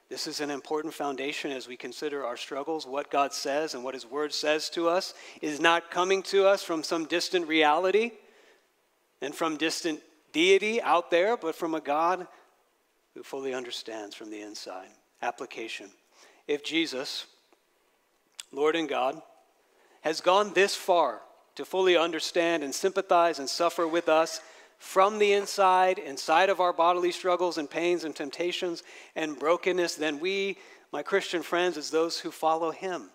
This 0.08 0.26
is 0.26 0.40
an 0.40 0.50
important 0.50 0.92
foundation 0.92 1.52
as 1.52 1.68
we 1.68 1.76
consider 1.76 2.26
our 2.26 2.36
struggles. 2.36 2.84
What 2.84 3.12
God 3.12 3.32
says 3.32 3.74
and 3.74 3.84
what 3.84 3.94
His 3.94 4.04
Word 4.04 4.34
says 4.34 4.70
to 4.70 4.88
us 4.88 5.14
is 5.40 5.60
not 5.60 5.90
coming 5.90 6.24
to 6.24 6.46
us 6.46 6.64
from 6.64 6.82
some 6.82 7.04
distant 7.06 7.46
reality 7.46 8.10
and 9.20 9.32
from 9.32 9.56
distant 9.56 10.00
deity 10.32 10.82
out 10.82 11.12
there, 11.12 11.36
but 11.36 11.54
from 11.54 11.76
a 11.76 11.80
God 11.80 12.26
who 13.14 13.22
fully 13.22 13.54
understands 13.54 14.16
from 14.16 14.30
the 14.30 14.42
inside. 14.42 14.88
Application. 15.22 15.90
If 16.48 16.64
Jesus, 16.64 17.26
Lord 18.50 18.74
and 18.74 18.88
God, 18.88 19.22
has 20.00 20.20
gone 20.20 20.52
this 20.54 20.74
far 20.74 21.20
to 21.56 21.64
fully 21.64 21.96
understand 21.96 22.62
and 22.62 22.74
sympathize 22.74 23.38
and 23.38 23.48
suffer 23.48 23.86
with 23.86 24.08
us, 24.08 24.40
from 24.78 25.20
the 25.20 25.32
inside, 25.32 26.00
inside 26.00 26.48
of 26.50 26.58
our 26.60 26.72
bodily 26.72 27.12
struggles 27.12 27.56
and 27.56 27.70
pains 27.70 28.02
and 28.02 28.16
temptations 28.16 28.82
and 29.14 29.38
brokenness, 29.38 29.94
then 29.94 30.18
we, 30.18 30.58
my 30.92 31.04
Christian 31.04 31.42
friends, 31.42 31.76
as 31.76 31.90
those 31.90 32.18
who 32.18 32.32
follow 32.32 32.72
him, 32.72 33.10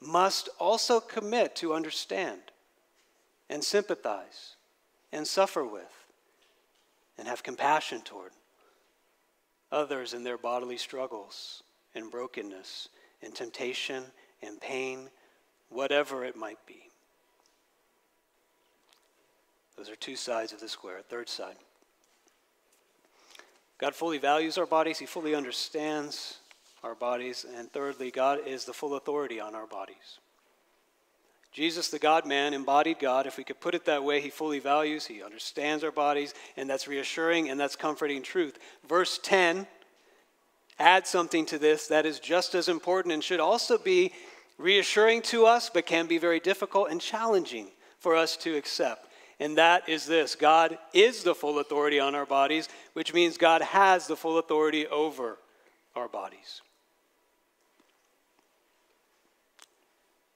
must 0.00 0.48
also 0.60 1.00
commit 1.00 1.56
to 1.56 1.74
understand 1.74 2.40
and 3.48 3.64
sympathize 3.64 4.54
and 5.12 5.26
suffer 5.26 5.64
with 5.64 6.06
and 7.18 7.26
have 7.26 7.42
compassion 7.42 8.00
toward 8.02 8.30
others 9.72 10.14
in 10.14 10.22
their 10.22 10.38
bodily 10.38 10.76
struggles 10.76 11.64
and 11.94 12.10
brokenness 12.10 12.88
and 13.20 13.34
temptation 13.34 14.04
and 14.42 14.60
pain, 14.60 15.10
whatever 15.68 16.24
it 16.24 16.36
might 16.36 16.64
be. 16.66 16.89
Those 19.80 19.88
are 19.88 19.96
two 19.96 20.14
sides 20.14 20.52
of 20.52 20.60
the 20.60 20.68
square. 20.68 20.98
a 20.98 21.02
Third 21.02 21.30
side. 21.30 21.56
God 23.78 23.94
fully 23.94 24.18
values 24.18 24.58
our 24.58 24.66
bodies, 24.66 24.98
He 24.98 25.06
fully 25.06 25.34
understands 25.34 26.36
our 26.84 26.94
bodies. 26.94 27.46
And 27.56 27.72
thirdly, 27.72 28.10
God 28.10 28.40
is 28.46 28.66
the 28.66 28.74
full 28.74 28.96
authority 28.96 29.40
on 29.40 29.54
our 29.54 29.66
bodies. 29.66 30.18
Jesus, 31.50 31.88
the 31.88 31.98
God 31.98 32.26
man, 32.26 32.52
embodied 32.52 32.98
God. 32.98 33.26
If 33.26 33.38
we 33.38 33.44
could 33.44 33.58
put 33.58 33.74
it 33.74 33.86
that 33.86 34.04
way, 34.04 34.20
He 34.20 34.28
fully 34.28 34.58
values, 34.58 35.06
He 35.06 35.22
understands 35.22 35.82
our 35.82 35.90
bodies, 35.90 36.34
and 36.58 36.68
that's 36.68 36.86
reassuring 36.86 37.48
and 37.48 37.58
that's 37.58 37.74
comforting 37.74 38.22
truth. 38.22 38.58
Verse 38.86 39.18
10 39.22 39.66
adds 40.78 41.08
something 41.08 41.46
to 41.46 41.58
this 41.58 41.86
that 41.86 42.04
is 42.04 42.20
just 42.20 42.54
as 42.54 42.68
important 42.68 43.14
and 43.14 43.24
should 43.24 43.40
also 43.40 43.78
be 43.78 44.12
reassuring 44.58 45.22
to 45.22 45.46
us, 45.46 45.70
but 45.72 45.86
can 45.86 46.06
be 46.06 46.18
very 46.18 46.38
difficult 46.38 46.90
and 46.90 47.00
challenging 47.00 47.68
for 47.98 48.14
us 48.14 48.36
to 48.36 48.54
accept 48.58 49.06
and 49.40 49.56
that 49.56 49.88
is 49.88 50.06
this 50.06 50.36
God 50.36 50.78
is 50.92 51.24
the 51.24 51.34
full 51.34 51.58
authority 51.58 51.98
on 51.98 52.14
our 52.14 52.26
bodies, 52.26 52.68
which 52.92 53.14
means 53.14 53.38
God 53.38 53.62
has 53.62 54.06
the 54.06 54.16
full 54.16 54.38
authority 54.38 54.86
over 54.86 55.38
our 55.96 56.08
bodies. 56.08 56.60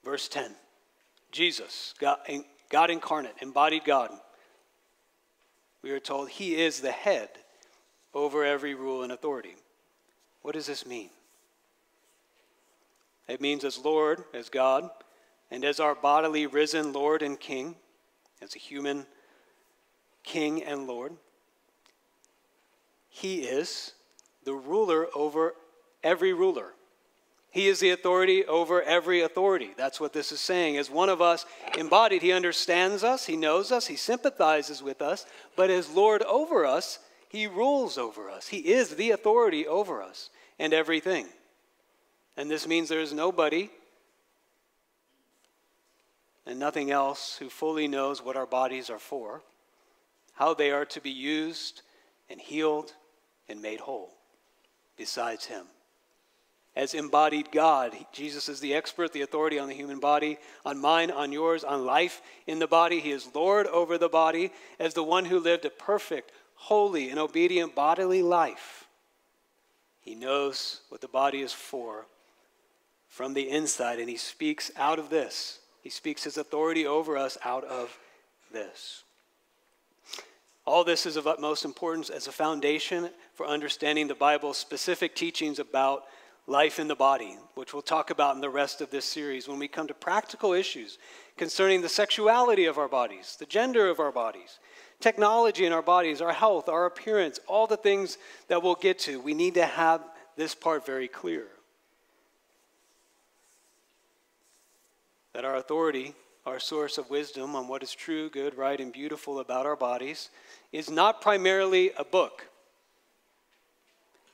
Verse 0.02 0.26
10 0.28 0.54
Jesus, 1.30 1.94
God, 2.00 2.18
God 2.70 2.90
incarnate, 2.90 3.34
embodied 3.40 3.84
God. 3.84 4.10
We 5.82 5.90
are 5.90 6.00
told 6.00 6.30
he 6.30 6.56
is 6.56 6.80
the 6.80 6.92
head 6.92 7.28
over 8.14 8.42
every 8.42 8.74
rule 8.74 9.02
and 9.02 9.12
authority. 9.12 9.54
What 10.40 10.54
does 10.54 10.66
this 10.66 10.86
mean? 10.86 11.10
It 13.28 13.40
means 13.40 13.64
as 13.64 13.78
Lord, 13.78 14.24
as 14.32 14.48
God, 14.48 14.88
and 15.50 15.64
as 15.64 15.80
our 15.80 15.94
bodily 15.94 16.46
risen 16.46 16.92
Lord 16.92 17.22
and 17.22 17.38
King, 17.38 17.76
as 18.42 18.54
a 18.54 18.58
human 18.58 19.06
king 20.22 20.62
and 20.62 20.86
Lord. 20.86 21.12
He 23.08 23.42
is 23.42 23.92
the 24.44 24.54
ruler 24.54 25.06
over 25.14 25.54
every 26.02 26.32
ruler. 26.32 26.72
He 27.50 27.68
is 27.68 27.78
the 27.78 27.90
authority 27.90 28.44
over 28.44 28.82
every 28.82 29.20
authority. 29.20 29.70
That's 29.76 30.00
what 30.00 30.12
this 30.12 30.32
is 30.32 30.40
saying. 30.40 30.76
As 30.76 30.90
one 30.90 31.08
of 31.08 31.22
us 31.22 31.46
embodied, 31.78 32.22
he 32.22 32.32
understands 32.32 33.04
us, 33.04 33.26
he 33.26 33.36
knows 33.36 33.70
us, 33.70 33.86
he 33.86 33.94
sympathizes 33.94 34.82
with 34.82 35.00
us, 35.00 35.24
but 35.54 35.70
as 35.70 35.88
Lord 35.88 36.22
over 36.22 36.66
us, 36.66 36.98
he 37.28 37.46
rules 37.46 37.96
over 37.96 38.28
us. 38.28 38.48
He 38.48 38.58
is 38.58 38.96
the 38.96 39.12
authority 39.12 39.68
over 39.68 40.02
us 40.02 40.30
and 40.58 40.74
everything. 40.74 41.26
And 42.36 42.50
this 42.50 42.66
means 42.66 42.88
there 42.88 43.00
is 43.00 43.12
nobody 43.12 43.70
and 46.46 46.58
nothing 46.58 46.90
else 46.90 47.36
who 47.38 47.48
fully 47.48 47.88
knows 47.88 48.22
what 48.22 48.36
our 48.36 48.46
bodies 48.46 48.90
are 48.90 48.98
for, 48.98 49.42
how 50.34 50.54
they 50.54 50.70
are 50.70 50.84
to 50.84 51.00
be 51.00 51.10
used, 51.10 51.82
and 52.28 52.40
healed 52.40 52.92
and 53.48 53.62
made 53.62 53.80
whole 53.80 54.14
besides 54.96 55.46
him. 55.46 55.66
As 56.76 56.92
embodied 56.92 57.52
God, 57.52 57.94
Jesus 58.12 58.48
is 58.48 58.58
the 58.58 58.74
expert, 58.74 59.12
the 59.12 59.22
authority 59.22 59.60
on 59.60 59.68
the 59.68 59.74
human 59.74 60.00
body, 60.00 60.38
on 60.64 60.80
mine, 60.80 61.10
on 61.10 61.30
yours, 61.30 61.62
on 61.62 61.86
life 61.86 62.20
in 62.48 62.58
the 62.58 62.66
body. 62.66 62.98
He 62.98 63.12
is 63.12 63.32
Lord 63.32 63.68
over 63.68 63.96
the 63.96 64.08
body 64.08 64.50
as 64.80 64.94
the 64.94 65.04
one 65.04 65.24
who 65.24 65.38
lived 65.38 65.64
a 65.64 65.70
perfect, 65.70 66.32
holy, 66.54 67.10
and 67.10 67.18
obedient 67.18 67.76
bodily 67.76 68.22
life. 68.22 68.88
He 70.00 70.16
knows 70.16 70.80
what 70.88 71.00
the 71.00 71.08
body 71.08 71.42
is 71.42 71.52
for 71.52 72.06
from 73.08 73.34
the 73.34 73.48
inside, 73.48 74.00
and 74.00 74.08
he 74.08 74.16
speaks 74.16 74.72
out 74.76 74.98
of 74.98 75.10
this. 75.10 75.60
He 75.84 75.90
speaks 75.90 76.24
his 76.24 76.38
authority 76.38 76.86
over 76.86 77.18
us 77.18 77.36
out 77.44 77.62
of 77.64 77.96
this. 78.50 79.04
All 80.64 80.82
this 80.82 81.04
is 81.04 81.16
of 81.16 81.26
utmost 81.26 81.66
importance 81.66 82.08
as 82.08 82.26
a 82.26 82.32
foundation 82.32 83.10
for 83.34 83.46
understanding 83.46 84.08
the 84.08 84.14
Bible's 84.14 84.56
specific 84.56 85.14
teachings 85.14 85.58
about 85.58 86.04
life 86.46 86.78
in 86.78 86.88
the 86.88 86.94
body, 86.94 87.36
which 87.54 87.74
we'll 87.74 87.82
talk 87.82 88.08
about 88.08 88.34
in 88.34 88.40
the 88.40 88.48
rest 88.48 88.80
of 88.80 88.90
this 88.90 89.04
series 89.04 89.46
when 89.46 89.58
we 89.58 89.68
come 89.68 89.86
to 89.86 89.92
practical 89.92 90.54
issues 90.54 90.96
concerning 91.36 91.82
the 91.82 91.88
sexuality 91.90 92.64
of 92.64 92.78
our 92.78 92.88
bodies, 92.88 93.36
the 93.38 93.44
gender 93.44 93.90
of 93.90 94.00
our 94.00 94.12
bodies, 94.12 94.58
technology 95.00 95.66
in 95.66 95.72
our 95.72 95.82
bodies, 95.82 96.22
our 96.22 96.32
health, 96.32 96.66
our 96.66 96.86
appearance, 96.86 97.38
all 97.46 97.66
the 97.66 97.76
things 97.76 98.16
that 98.48 98.62
we'll 98.62 98.74
get 98.74 98.98
to. 99.00 99.20
We 99.20 99.34
need 99.34 99.52
to 99.54 99.66
have 99.66 100.02
this 100.34 100.54
part 100.54 100.86
very 100.86 101.08
clear. 101.08 101.44
That 105.34 105.44
our 105.44 105.56
authority, 105.56 106.14
our 106.46 106.58
source 106.58 106.96
of 106.96 107.10
wisdom 107.10 107.54
on 107.54 107.68
what 107.68 107.82
is 107.82 107.92
true, 107.92 108.30
good, 108.30 108.56
right, 108.56 108.80
and 108.80 108.92
beautiful 108.92 109.40
about 109.40 109.66
our 109.66 109.76
bodies, 109.76 110.30
is 110.72 110.90
not 110.90 111.20
primarily 111.20 111.90
a 111.98 112.04
book 112.04 112.46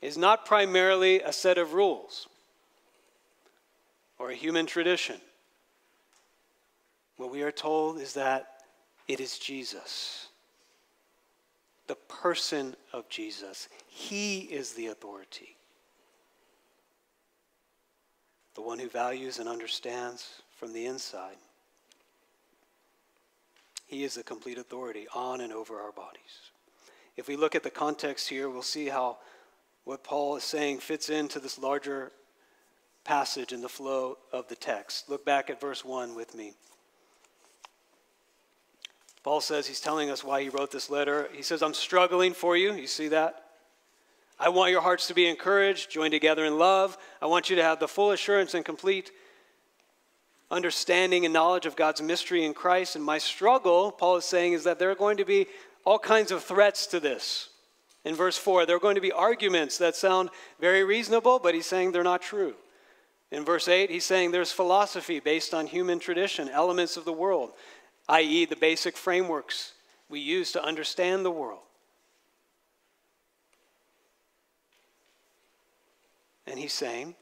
is 0.01 0.17
not 0.17 0.45
primarily 0.45 1.21
a 1.21 1.31
set 1.31 1.57
of 1.57 1.73
rules 1.73 2.27
or 4.17 4.31
a 4.31 4.35
human 4.35 4.65
tradition. 4.65 5.17
What 7.17 7.31
we 7.31 7.43
are 7.43 7.51
told 7.51 7.99
is 7.99 8.13
that 8.13 8.63
it 9.07 9.19
is 9.19 9.37
Jesus, 9.37 10.27
the 11.87 11.95
person 11.95 12.75
of 12.93 13.07
Jesus. 13.09 13.69
He 13.87 14.39
is 14.39 14.73
the 14.73 14.87
authority, 14.87 15.55
the 18.55 18.61
one 18.61 18.79
who 18.79 18.89
values 18.89 19.37
and 19.37 19.47
understands 19.47 20.41
from 20.61 20.73
the 20.73 20.85
inside. 20.85 21.37
He 23.87 24.03
is 24.03 24.13
the 24.13 24.21
complete 24.21 24.59
authority 24.59 25.07
on 25.15 25.41
and 25.41 25.51
over 25.51 25.81
our 25.81 25.91
bodies. 25.91 26.51
If 27.17 27.27
we 27.27 27.35
look 27.35 27.55
at 27.55 27.63
the 27.63 27.71
context 27.71 28.29
here, 28.29 28.47
we'll 28.47 28.61
see 28.61 28.85
how 28.85 29.17
what 29.85 30.03
Paul 30.03 30.35
is 30.35 30.43
saying 30.43 30.77
fits 30.77 31.09
into 31.09 31.39
this 31.39 31.57
larger 31.57 32.11
passage 33.03 33.53
in 33.53 33.61
the 33.61 33.67
flow 33.67 34.19
of 34.31 34.49
the 34.49 34.55
text. 34.55 35.09
Look 35.09 35.25
back 35.25 35.49
at 35.49 35.59
verse 35.59 35.83
1 35.83 36.13
with 36.13 36.35
me. 36.35 36.53
Paul 39.23 39.41
says 39.41 39.65
he's 39.65 39.81
telling 39.81 40.11
us 40.11 40.23
why 40.23 40.43
he 40.43 40.49
wrote 40.49 40.69
this 40.69 40.91
letter. 40.91 41.27
He 41.33 41.41
says, 41.41 41.63
I'm 41.63 41.73
struggling 41.73 42.33
for 42.33 42.55
you. 42.55 42.73
You 42.73 42.85
see 42.85 43.07
that? 43.07 43.45
I 44.39 44.49
want 44.49 44.69
your 44.69 44.81
hearts 44.81 45.07
to 45.07 45.15
be 45.15 45.27
encouraged, 45.27 45.89
joined 45.89 46.11
together 46.11 46.45
in 46.45 46.59
love. 46.59 46.99
I 47.19 47.25
want 47.25 47.49
you 47.49 47.55
to 47.55 47.63
have 47.63 47.79
the 47.79 47.87
full 47.87 48.11
assurance 48.11 48.53
and 48.53 48.63
complete 48.63 49.11
understanding 50.51 51.25
and 51.25 51.33
knowledge 51.33 51.65
of 51.65 51.75
God's 51.75 52.01
mystery 52.01 52.45
in 52.45 52.53
Christ. 52.53 52.95
And 52.95 53.03
my 53.03 53.17
struggle, 53.17 53.91
Paul 53.91 54.17
is 54.17 54.25
saying, 54.25 54.53
is 54.53 54.65
that 54.65 54.77
there 54.77 54.91
are 54.91 54.95
going 54.95 55.17
to 55.17 55.25
be 55.25 55.47
all 55.85 55.97
kinds 55.97 56.31
of 56.31 56.43
threats 56.43 56.85
to 56.87 56.99
this. 56.99 57.49
In 58.03 58.15
verse 58.15 58.37
4, 58.37 58.65
there 58.65 58.75
are 58.75 58.79
going 58.79 58.95
to 58.95 59.01
be 59.01 59.11
arguments 59.11 59.77
that 59.77 59.95
sound 59.95 60.29
very 60.59 60.83
reasonable, 60.83 61.39
but 61.39 61.53
he's 61.55 61.65
saying 61.65 61.91
they're 61.91 62.03
not 62.03 62.21
true. 62.21 62.55
In 63.31 63.45
verse 63.45 63.67
8, 63.67 63.89
he's 63.89 64.03
saying 64.03 64.31
there's 64.31 64.51
philosophy 64.51 65.19
based 65.19 65.53
on 65.53 65.67
human 65.67 65.99
tradition, 65.99 66.49
elements 66.49 66.97
of 66.97 67.05
the 67.05 67.13
world, 67.13 67.51
i.e., 68.09 68.45
the 68.45 68.55
basic 68.55 68.97
frameworks 68.97 69.73
we 70.09 70.19
use 70.19 70.51
to 70.51 70.63
understand 70.63 71.23
the 71.23 71.31
world. 71.31 71.61
And 76.45 76.59
he's 76.59 76.73
saying, 76.73 77.15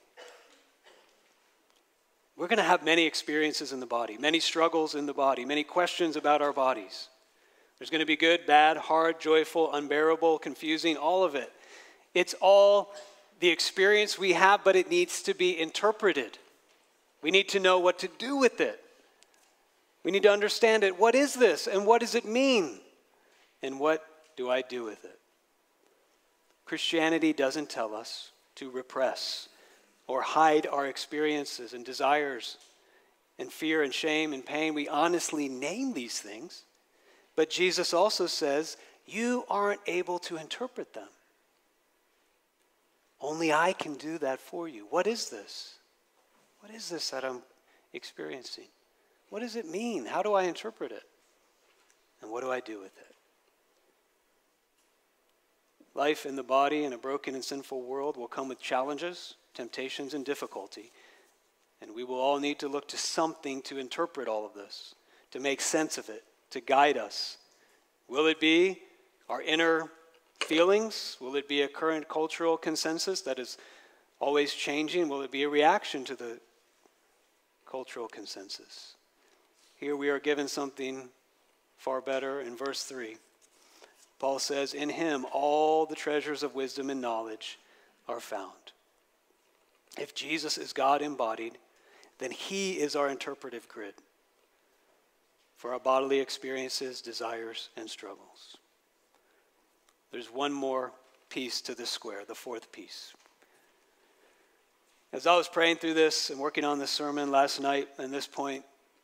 we're 2.39 2.47
going 2.47 2.57
to 2.57 2.63
have 2.63 2.85
many 2.85 3.05
experiences 3.05 3.73
in 3.73 3.81
the 3.81 3.85
body, 3.85 4.17
many 4.17 4.39
struggles 4.39 4.95
in 4.95 5.05
the 5.05 5.13
body, 5.13 5.43
many 5.43 5.61
questions 5.61 6.15
about 6.15 6.41
our 6.41 6.53
bodies. 6.53 7.09
There's 7.77 7.89
going 7.89 7.99
to 7.99 8.05
be 8.05 8.15
good, 8.15 8.47
bad, 8.47 8.77
hard, 8.77 9.19
joyful, 9.19 9.73
unbearable, 9.73 10.39
confusing, 10.39 10.95
all 10.95 11.25
of 11.25 11.35
it. 11.35 11.51
It's 12.13 12.33
all 12.39 12.93
the 13.41 13.49
experience 13.49 14.17
we 14.17 14.31
have, 14.33 14.63
but 14.63 14.77
it 14.77 14.89
needs 14.89 15.21
to 15.23 15.33
be 15.33 15.59
interpreted. 15.59 16.37
We 17.21 17.29
need 17.29 17.49
to 17.49 17.59
know 17.59 17.77
what 17.77 17.99
to 17.99 18.09
do 18.17 18.37
with 18.37 18.61
it. 18.61 18.81
We 20.05 20.11
need 20.11 20.23
to 20.23 20.31
understand 20.31 20.85
it. 20.85 20.97
What 20.97 21.15
is 21.15 21.33
this? 21.33 21.67
And 21.67 21.85
what 21.85 21.99
does 21.99 22.15
it 22.15 22.23
mean? 22.23 22.79
And 23.61 23.81
what 23.81 24.05
do 24.37 24.49
I 24.49 24.61
do 24.61 24.85
with 24.85 25.03
it? 25.03 25.19
Christianity 26.63 27.33
doesn't 27.33 27.69
tell 27.69 27.93
us 27.93 28.31
to 28.55 28.71
repress 28.71 29.49
or 30.09 30.21
hide 30.21 30.67
our 30.67 30.87
experiences 30.87 31.71
and 31.71 31.85
desires 31.85 32.57
and 33.37 33.49
fear 33.49 33.83
and 33.83 33.93
shame 33.93 34.33
and 34.33 34.45
pain. 34.45 34.73
We 34.73 34.89
honestly 34.89 35.47
name 35.47 35.93
these 35.93 36.19
things 36.19 36.63
but 37.39 37.49
Jesus 37.49 37.93
also 37.93 38.27
says, 38.27 38.75
You 39.05 39.45
aren't 39.49 39.79
able 39.87 40.19
to 40.19 40.35
interpret 40.35 40.93
them. 40.93 41.07
Only 43.21 43.53
I 43.53 43.71
can 43.71 43.93
do 43.93 44.17
that 44.17 44.41
for 44.41 44.67
you. 44.67 44.87
What 44.89 45.07
is 45.07 45.29
this? 45.29 45.75
What 46.59 46.69
is 46.73 46.89
this 46.89 47.11
that 47.11 47.23
I'm 47.23 47.41
experiencing? 47.93 48.67
What 49.29 49.39
does 49.39 49.55
it 49.55 49.65
mean? 49.65 50.05
How 50.05 50.21
do 50.21 50.33
I 50.33 50.43
interpret 50.43 50.91
it? 50.91 51.03
And 52.21 52.29
what 52.29 52.43
do 52.43 52.51
I 52.51 52.59
do 52.59 52.77
with 52.81 52.97
it? 52.97 53.15
Life 55.95 56.25
in 56.25 56.35
the 56.35 56.43
body 56.43 56.83
in 56.83 56.91
a 56.91 56.97
broken 56.97 57.35
and 57.35 57.43
sinful 57.45 57.83
world 57.83 58.17
will 58.17 58.27
come 58.27 58.49
with 58.49 58.59
challenges, 58.59 59.35
temptations, 59.53 60.13
and 60.13 60.25
difficulty. 60.25 60.91
And 61.81 61.95
we 61.95 62.03
will 62.03 62.19
all 62.19 62.39
need 62.39 62.59
to 62.59 62.67
look 62.67 62.87
to 62.89 62.97
something 62.97 63.61
to 63.63 63.77
interpret 63.77 64.27
all 64.27 64.45
of 64.45 64.53
this, 64.53 64.95
to 65.31 65.39
make 65.39 65.61
sense 65.61 65.97
of 65.97 66.09
it, 66.09 66.23
to 66.51 66.61
guide 66.61 66.97
us? 66.97 67.37
Will 68.07 68.27
it 68.27 68.39
be 68.39 68.79
our 69.29 69.41
inner 69.41 69.89
feelings? 70.39 71.17
Will 71.19 71.35
it 71.35 71.47
be 71.47 71.61
a 71.61 71.67
current 71.67 72.07
cultural 72.09 72.57
consensus 72.57 73.21
that 73.21 73.39
is 73.39 73.57
always 74.19 74.53
changing? 74.53 75.09
Will 75.09 75.21
it 75.21 75.31
be 75.31 75.43
a 75.43 75.49
reaction 75.49 76.03
to 76.05 76.15
the 76.15 76.39
cultural 77.65 78.07
consensus? 78.07 78.95
Here 79.75 79.95
we 79.95 80.09
are 80.09 80.19
given 80.19 80.47
something 80.47 81.09
far 81.77 82.01
better 82.01 82.41
in 82.41 82.57
verse 82.57 82.83
3. 82.83 83.17
Paul 84.19 84.39
says, 84.39 84.73
In 84.73 84.89
him 84.89 85.25
all 85.31 85.85
the 85.85 85.95
treasures 85.95 86.43
of 86.43 86.55
wisdom 86.55 86.89
and 86.89 86.99
knowledge 86.99 87.57
are 88.07 88.19
found. 88.19 88.73
If 89.97 90.13
Jesus 90.13 90.57
is 90.57 90.73
God 90.73 91.01
embodied, 91.01 91.57
then 92.19 92.31
he 92.31 92.73
is 92.73 92.95
our 92.95 93.09
interpretive 93.09 93.67
grid 93.67 93.95
for 95.57 95.73
our 95.73 95.79
bodily 95.79 96.19
experiences, 96.19 97.01
desires, 97.01 97.69
and 97.75 97.89
struggles. 97.89 98.57
There's 100.11 100.31
one 100.31 100.53
more 100.53 100.93
piece 101.29 101.61
to 101.61 101.75
this 101.75 101.89
square, 101.89 102.23
the 102.25 102.35
fourth 102.35 102.71
piece. 102.71 103.13
As 105.11 105.27
I 105.27 105.35
was 105.35 105.47
praying 105.47 105.77
through 105.77 105.95
this 105.95 106.29
and 106.29 106.39
working 106.39 106.63
on 106.63 106.79
this 106.79 106.91
sermon 106.91 107.31
last 107.31 107.59
night, 107.59 107.87
and 107.97 108.13
this 108.13 108.27
point 108.27 108.63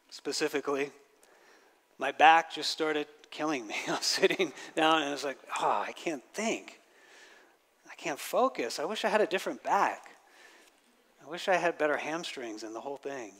specifically, 0.09 0.91
my 1.97 2.11
back 2.11 2.53
just 2.53 2.69
started 2.69 3.07
killing 3.31 3.67
me. 3.67 3.75
I 3.87 3.91
was 3.91 4.05
sitting 4.05 4.53
down 4.75 5.01
and 5.01 5.09
I 5.09 5.11
was 5.11 5.23
like, 5.23 5.39
oh, 5.59 5.83
I 5.85 5.91
can't 5.91 6.23
think. 6.33 6.79
I 7.89 7.95
can't 7.95 8.19
focus. 8.19 8.79
I 8.79 8.85
wish 8.85 9.03
I 9.03 9.09
had 9.09 9.21
a 9.21 9.27
different 9.27 9.63
back. 9.63 10.14
I 11.25 11.29
wish 11.29 11.47
I 11.47 11.55
had 11.55 11.77
better 11.77 11.97
hamstrings 11.97 12.63
and 12.63 12.75
the 12.75 12.81
whole 12.81 12.97
thing. 12.97 13.31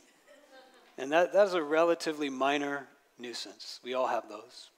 And 0.98 1.12
that, 1.12 1.34
that 1.34 1.48
is 1.48 1.54
a 1.54 1.62
relatively 1.62 2.30
minor 2.30 2.88
nuisance. 3.20 3.80
We 3.84 3.94
all 3.94 4.08
have 4.08 4.28
those. 4.28 4.70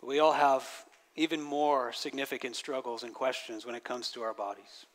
But 0.00 0.08
we 0.08 0.18
all 0.18 0.32
have 0.32 0.68
even 1.16 1.40
more 1.40 1.92
significant 1.92 2.56
struggles 2.56 3.04
and 3.04 3.14
questions 3.14 3.64
when 3.64 3.74
it 3.74 3.84
comes 3.84 4.10
to 4.10 4.22
our 4.22 4.34
bodies. 4.34 4.86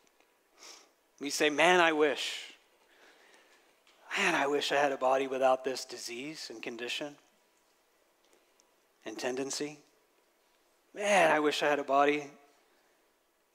We 1.19 1.29
say, 1.29 1.49
Man, 1.49 1.79
I 1.79 1.93
wish. 1.93 2.53
Man, 4.17 4.35
I 4.35 4.47
wish 4.47 4.71
I 4.71 4.75
had 4.75 4.91
a 4.91 4.97
body 4.97 5.27
without 5.27 5.63
this 5.63 5.85
disease 5.85 6.49
and 6.51 6.61
condition 6.61 7.15
and 9.05 9.17
tendency. 9.17 9.79
Man, 10.93 11.31
I 11.31 11.39
wish 11.39 11.63
I 11.63 11.67
had 11.67 11.79
a 11.79 11.83
body 11.83 12.25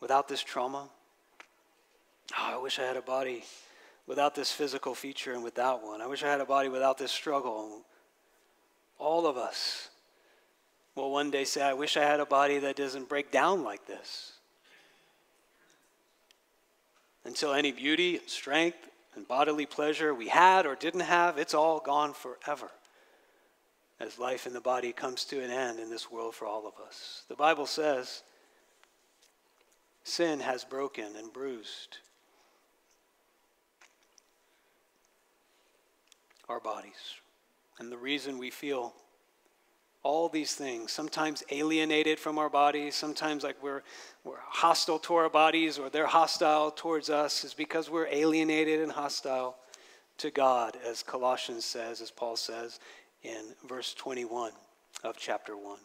without 0.00 0.28
this 0.28 0.42
trauma. 0.42 0.88
Oh, 2.32 2.54
I 2.54 2.56
wish 2.56 2.78
I 2.78 2.82
had 2.82 2.96
a 2.96 3.02
body 3.02 3.44
without 4.06 4.34
this 4.34 4.50
physical 4.50 4.94
feature 4.94 5.32
and 5.32 5.44
without 5.44 5.84
one. 5.84 6.00
I 6.00 6.06
wish 6.06 6.22
I 6.22 6.28
had 6.28 6.40
a 6.40 6.46
body 6.46 6.68
without 6.68 6.98
this 6.98 7.12
struggle 7.12 7.84
all 8.98 9.26
of 9.26 9.36
us 9.36 9.90
will 10.94 11.10
one 11.10 11.30
day 11.30 11.44
say, 11.44 11.62
I 11.62 11.74
wish 11.74 11.96
I 11.96 12.04
had 12.04 12.20
a 12.20 12.26
body 12.26 12.58
that 12.60 12.76
doesn't 12.76 13.08
break 13.08 13.30
down 13.30 13.64
like 13.64 13.86
this. 13.86 14.32
Until 17.24 17.52
any 17.52 17.72
beauty 17.72 18.18
and 18.18 18.28
strength 18.28 18.78
and 19.14 19.26
bodily 19.26 19.66
pleasure 19.66 20.14
we 20.14 20.28
had 20.28 20.66
or 20.66 20.74
didn't 20.74 21.00
have, 21.00 21.38
it's 21.38 21.54
all 21.54 21.80
gone 21.80 22.12
forever 22.12 22.70
as 24.00 24.18
life 24.18 24.46
in 24.46 24.52
the 24.52 24.60
body 24.60 24.92
comes 24.92 25.24
to 25.24 25.42
an 25.42 25.50
end 25.50 25.78
in 25.78 25.90
this 25.90 26.10
world 26.10 26.34
for 26.34 26.46
all 26.46 26.66
of 26.66 26.74
us. 26.86 27.22
The 27.28 27.36
Bible 27.36 27.66
says 27.66 28.22
sin 30.02 30.40
has 30.40 30.64
broken 30.64 31.16
and 31.16 31.32
bruised 31.32 31.98
our 36.48 36.60
bodies. 36.60 37.14
And 37.78 37.90
the 37.90 37.96
reason 37.96 38.38
we 38.38 38.50
feel 38.50 38.94
all 40.02 40.28
these 40.28 40.54
things, 40.54 40.92
sometimes 40.92 41.42
alienated 41.50 42.18
from 42.18 42.38
our 42.38 42.50
bodies, 42.50 42.94
sometimes 42.94 43.42
like 43.42 43.60
we're, 43.62 43.82
we're 44.22 44.36
hostile 44.46 44.98
to 45.00 45.14
our 45.14 45.30
bodies 45.30 45.78
or 45.78 45.88
they're 45.88 46.06
hostile 46.06 46.70
towards 46.70 47.08
us, 47.08 47.42
is 47.42 47.54
because 47.54 47.88
we're 47.90 48.06
alienated 48.08 48.80
and 48.80 48.92
hostile 48.92 49.56
to 50.18 50.30
God, 50.30 50.76
as 50.86 51.02
Colossians 51.02 51.64
says, 51.64 52.00
as 52.00 52.10
Paul 52.10 52.36
says 52.36 52.78
in 53.22 53.46
verse 53.66 53.94
21 53.94 54.52
of 55.02 55.16
chapter 55.16 55.56
1. 55.56 55.78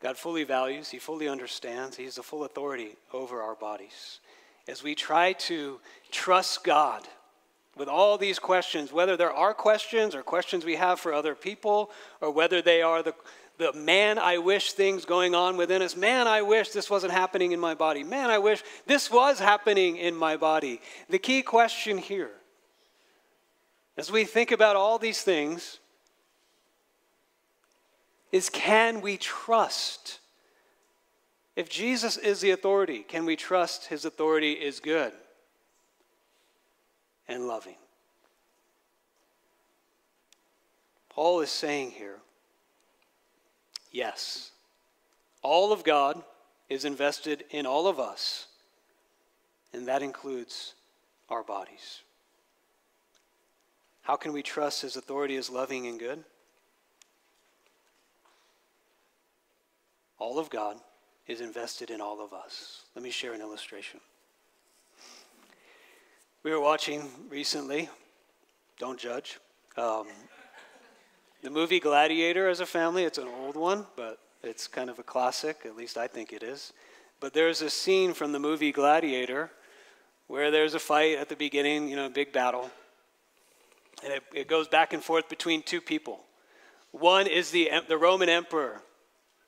God 0.00 0.16
fully 0.16 0.44
values, 0.44 0.88
He 0.88 0.98
fully 0.98 1.28
understands, 1.28 1.96
He's 1.96 2.16
the 2.16 2.22
full 2.22 2.44
authority 2.44 2.96
over 3.12 3.42
our 3.42 3.54
bodies. 3.54 4.20
As 4.68 4.82
we 4.82 4.94
try 4.94 5.32
to 5.32 5.80
trust 6.10 6.64
God 6.64 7.06
with 7.76 7.88
all 7.88 8.18
these 8.18 8.38
questions, 8.38 8.92
whether 8.92 9.16
there 9.16 9.32
are 9.32 9.54
questions 9.54 10.14
or 10.14 10.22
questions 10.22 10.64
we 10.64 10.76
have 10.76 10.98
for 10.98 11.12
other 11.12 11.34
people, 11.34 11.90
or 12.20 12.30
whether 12.30 12.62
they 12.62 12.82
are 12.82 13.02
the, 13.02 13.14
the 13.58 13.72
man, 13.74 14.18
I 14.18 14.38
wish 14.38 14.72
things 14.72 15.04
going 15.04 15.34
on 15.34 15.56
within 15.56 15.82
us. 15.82 15.94
Man, 15.94 16.26
I 16.26 16.42
wish 16.42 16.70
this 16.70 16.90
wasn't 16.90 17.12
happening 17.12 17.52
in 17.52 17.60
my 17.60 17.74
body. 17.74 18.02
Man, 18.02 18.30
I 18.30 18.38
wish 18.38 18.62
this 18.86 19.10
was 19.10 19.38
happening 19.38 19.98
in 19.98 20.16
my 20.16 20.36
body. 20.36 20.80
The 21.10 21.18
key 21.18 21.42
question 21.42 21.98
here, 21.98 22.30
as 23.96 24.10
we 24.10 24.24
think 24.24 24.50
about 24.50 24.74
all 24.74 24.98
these 24.98 25.22
things, 25.22 25.78
is 28.32 28.50
can 28.50 29.00
we 29.00 29.16
trust? 29.16 30.18
If 31.56 31.68
Jesus 31.68 32.16
is 32.16 32.40
the 32.40 32.50
authority, 32.50 33.00
can 33.00 33.24
we 33.24 33.34
trust 33.34 33.86
his 33.86 34.04
authority 34.04 34.52
is 34.52 34.78
good? 34.78 35.12
and 37.28 37.46
loving. 37.46 37.76
Paul 41.08 41.40
is 41.40 41.50
saying 41.50 41.92
here 41.92 42.18
yes, 43.90 44.50
all 45.42 45.72
of 45.72 45.84
God 45.84 46.22
is 46.68 46.84
invested 46.84 47.44
in 47.50 47.66
all 47.66 47.86
of 47.86 47.98
us, 47.98 48.46
and 49.72 49.88
that 49.88 50.02
includes 50.02 50.74
our 51.30 51.42
bodies. 51.42 52.02
How 54.02 54.16
can 54.16 54.32
we 54.32 54.42
trust 54.42 54.82
his 54.82 54.96
authority 54.96 55.36
is 55.36 55.50
loving 55.50 55.86
and 55.86 55.98
good? 55.98 56.22
All 60.18 60.38
of 60.38 60.50
God 60.50 60.76
is 61.26 61.40
invested 61.40 61.90
in 61.90 62.00
all 62.00 62.24
of 62.24 62.32
us. 62.32 62.82
Let 62.94 63.02
me 63.02 63.10
share 63.10 63.32
an 63.32 63.40
illustration. 63.40 64.00
We 66.42 66.52
were 66.52 66.60
watching 66.60 67.10
recently, 67.28 67.88
don't 68.78 68.98
judge, 68.98 69.38
um, 69.76 70.06
the 71.42 71.50
movie 71.50 71.80
Gladiator 71.80 72.48
as 72.48 72.60
a 72.60 72.66
family. 72.66 73.04
It's 73.04 73.18
an 73.18 73.28
old 73.28 73.56
one, 73.56 73.86
but 73.96 74.18
it's 74.42 74.68
kind 74.68 74.88
of 74.88 74.98
a 74.98 75.02
classic, 75.02 75.62
at 75.64 75.76
least 75.76 75.98
I 75.98 76.06
think 76.06 76.32
it 76.32 76.42
is. 76.42 76.72
But 77.18 77.34
there's 77.34 77.62
a 77.62 77.70
scene 77.70 78.14
from 78.14 78.32
the 78.32 78.38
movie 78.38 78.72
Gladiator 78.72 79.50
where 80.28 80.50
there's 80.50 80.74
a 80.74 80.78
fight 80.78 81.18
at 81.18 81.28
the 81.28 81.36
beginning, 81.36 81.88
you 81.88 81.96
know, 81.96 82.06
a 82.06 82.10
big 82.10 82.32
battle. 82.32 82.70
And 84.04 84.12
it, 84.12 84.22
it 84.34 84.48
goes 84.48 84.68
back 84.68 84.92
and 84.92 85.02
forth 85.02 85.28
between 85.28 85.62
two 85.62 85.80
people. 85.80 86.20
One 86.92 87.26
is 87.26 87.50
the, 87.50 87.70
the 87.88 87.98
Roman 87.98 88.28
emperor, 88.28 88.82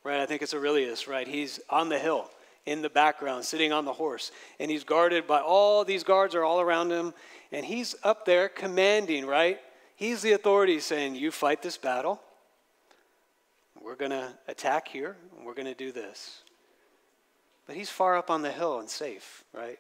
right? 0.09 0.21
I 0.21 0.27
think 0.27 0.41
it's 0.41 0.55
Aurelius, 0.55 1.07
right? 1.07 1.29
He's 1.29 1.61
on 1.69 1.91
the 1.91 1.99
hill 1.99 2.31
in 2.65 2.81
the 2.81 2.89
background, 2.89 3.45
sitting 3.45 3.73
on 3.73 3.85
the 3.85 3.93
horse. 3.93 4.33
And 4.59 4.71
he's 4.71 4.83
guarded 4.83 5.27
by 5.27 5.41
all 5.41 5.85
these 5.85 6.03
guards 6.03 6.35
are 6.35 6.45
all 6.45 6.61
around 6.61 6.91
him. 6.91 7.13
And 7.53 7.65
he's 7.65 7.95
up 8.03 8.25
there 8.25 8.49
commanding, 8.49 9.27
right? 9.27 9.61
He's 9.97 10.23
the 10.23 10.33
authority 10.33 10.81
saying, 10.81 11.15
You 11.15 11.31
fight 11.31 11.61
this 11.61 11.77
battle. 11.77 12.23
We're 13.81 13.97
going 13.97 14.11
to 14.11 14.33
attack 14.49 14.89
here. 14.89 15.17
And 15.37 15.47
we're 15.47 15.55
going 15.55 15.67
to 15.67 15.75
do 15.75 15.93
this. 15.93 16.43
But 17.67 17.77
he's 17.77 17.91
far 17.91 18.17
up 18.17 18.31
on 18.31 18.41
the 18.41 18.51
hill 18.51 18.81
and 18.81 18.89
safe, 18.89 19.45
right? 19.53 19.79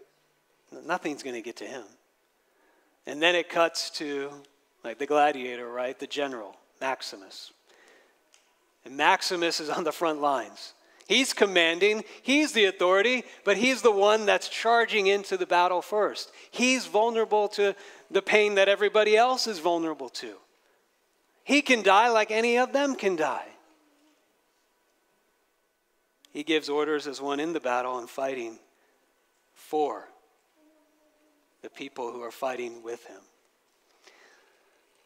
Nothing's 0.85 1.23
going 1.23 1.37
to 1.37 1.43
get 1.43 1.57
to 1.57 1.65
him. 1.65 1.85
And 3.07 3.23
then 3.23 3.35
it 3.35 3.49
cuts 3.49 3.89
to 3.93 4.31
like 4.85 4.99
the 4.99 5.07
gladiator, 5.07 5.67
right? 5.67 5.99
The 5.99 6.07
general, 6.07 6.57
Maximus. 6.83 7.53
And 8.85 8.97
Maximus 8.97 9.61
is 9.61 9.69
on 9.69 9.85
the 9.85 9.93
front 9.93 10.21
lines. 10.21 10.75
He's 11.07 11.33
commanding, 11.33 12.05
he's 12.21 12.53
the 12.53 12.67
authority, 12.67 13.25
but 13.43 13.57
he's 13.57 13.81
the 13.81 13.91
one 13.91 14.27
that's 14.27 14.49
charging 14.49 15.07
into 15.07 15.39
the 15.39 15.47
battle 15.47 15.81
first. 15.81 16.31
He's 16.51 16.87
vulnerable 16.87 17.49
to 17.49 17.75
the 18.11 18.21
pain 18.21 18.57
that 18.57 18.69
everybody 18.69 19.17
else 19.17 19.47
is 19.47 19.59
vulnerable 19.59 20.11
to. 20.11 20.37
He 21.45 21.63
can 21.63 21.83
die 21.83 22.11
like 22.11 22.31
any 22.31 22.59
of 22.59 22.75
them 22.75 22.95
can 22.95 23.17
die. 23.17 23.49
He 26.31 26.43
gives 26.43 26.69
orders 26.69 27.07
as 27.07 27.23
one 27.23 27.41
in 27.41 27.55
the 27.55 27.61
battle 27.61 27.99
and 27.99 28.09
fighting 28.09 28.59
for 29.55 30.09
the 31.63 31.71
people 31.71 32.13
who 32.13 32.23
are 32.23 32.31
fighting 32.31 32.83
with 32.83 33.05
him. 33.07 33.21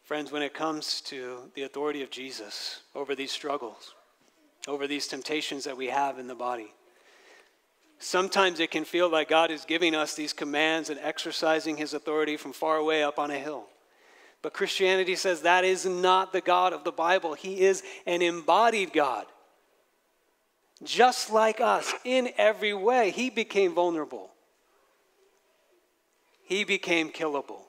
Friends, 0.03 0.33
when 0.33 0.41
it 0.41 0.53
comes 0.53 0.99
to 1.01 1.49
the 1.55 1.63
authority 1.63 2.03
of 2.03 2.11
Jesus 2.11 2.81
over 2.93 3.15
these 3.15 3.31
struggles, 3.31 3.93
over 4.67 4.85
these 4.85 5.07
temptations 5.07 5.63
that 5.63 5.77
we 5.77 5.87
have 5.87 6.19
in 6.19 6.27
the 6.27 6.35
body. 6.35 6.73
Sometimes 7.99 8.59
it 8.59 8.69
can 8.69 8.83
feel 8.83 9.09
like 9.09 9.29
God 9.29 9.49
is 9.49 9.63
giving 9.63 9.95
us 9.95 10.13
these 10.13 10.33
commands 10.33 10.89
and 10.89 10.99
exercising 10.99 11.77
his 11.77 11.93
authority 11.93 12.35
from 12.35 12.51
far 12.51 12.75
away 12.75 13.01
up 13.01 13.17
on 13.17 13.31
a 13.31 13.39
hill. 13.39 13.63
But 14.41 14.53
Christianity 14.53 15.15
says 15.15 15.41
that 15.41 15.63
is 15.63 15.85
not 15.85 16.33
the 16.33 16.41
God 16.41 16.73
of 16.73 16.83
the 16.83 16.91
Bible. 16.91 17.33
He 17.33 17.61
is 17.61 17.81
an 18.05 18.21
embodied 18.21 18.91
God. 18.91 19.25
Just 20.83 21.31
like 21.31 21.61
us, 21.61 21.93
in 22.03 22.29
every 22.37 22.73
way, 22.73 23.11
he 23.11 23.29
became 23.29 23.73
vulnerable. 23.73 24.31
He 26.43 26.65
became 26.65 27.09
killable. 27.09 27.62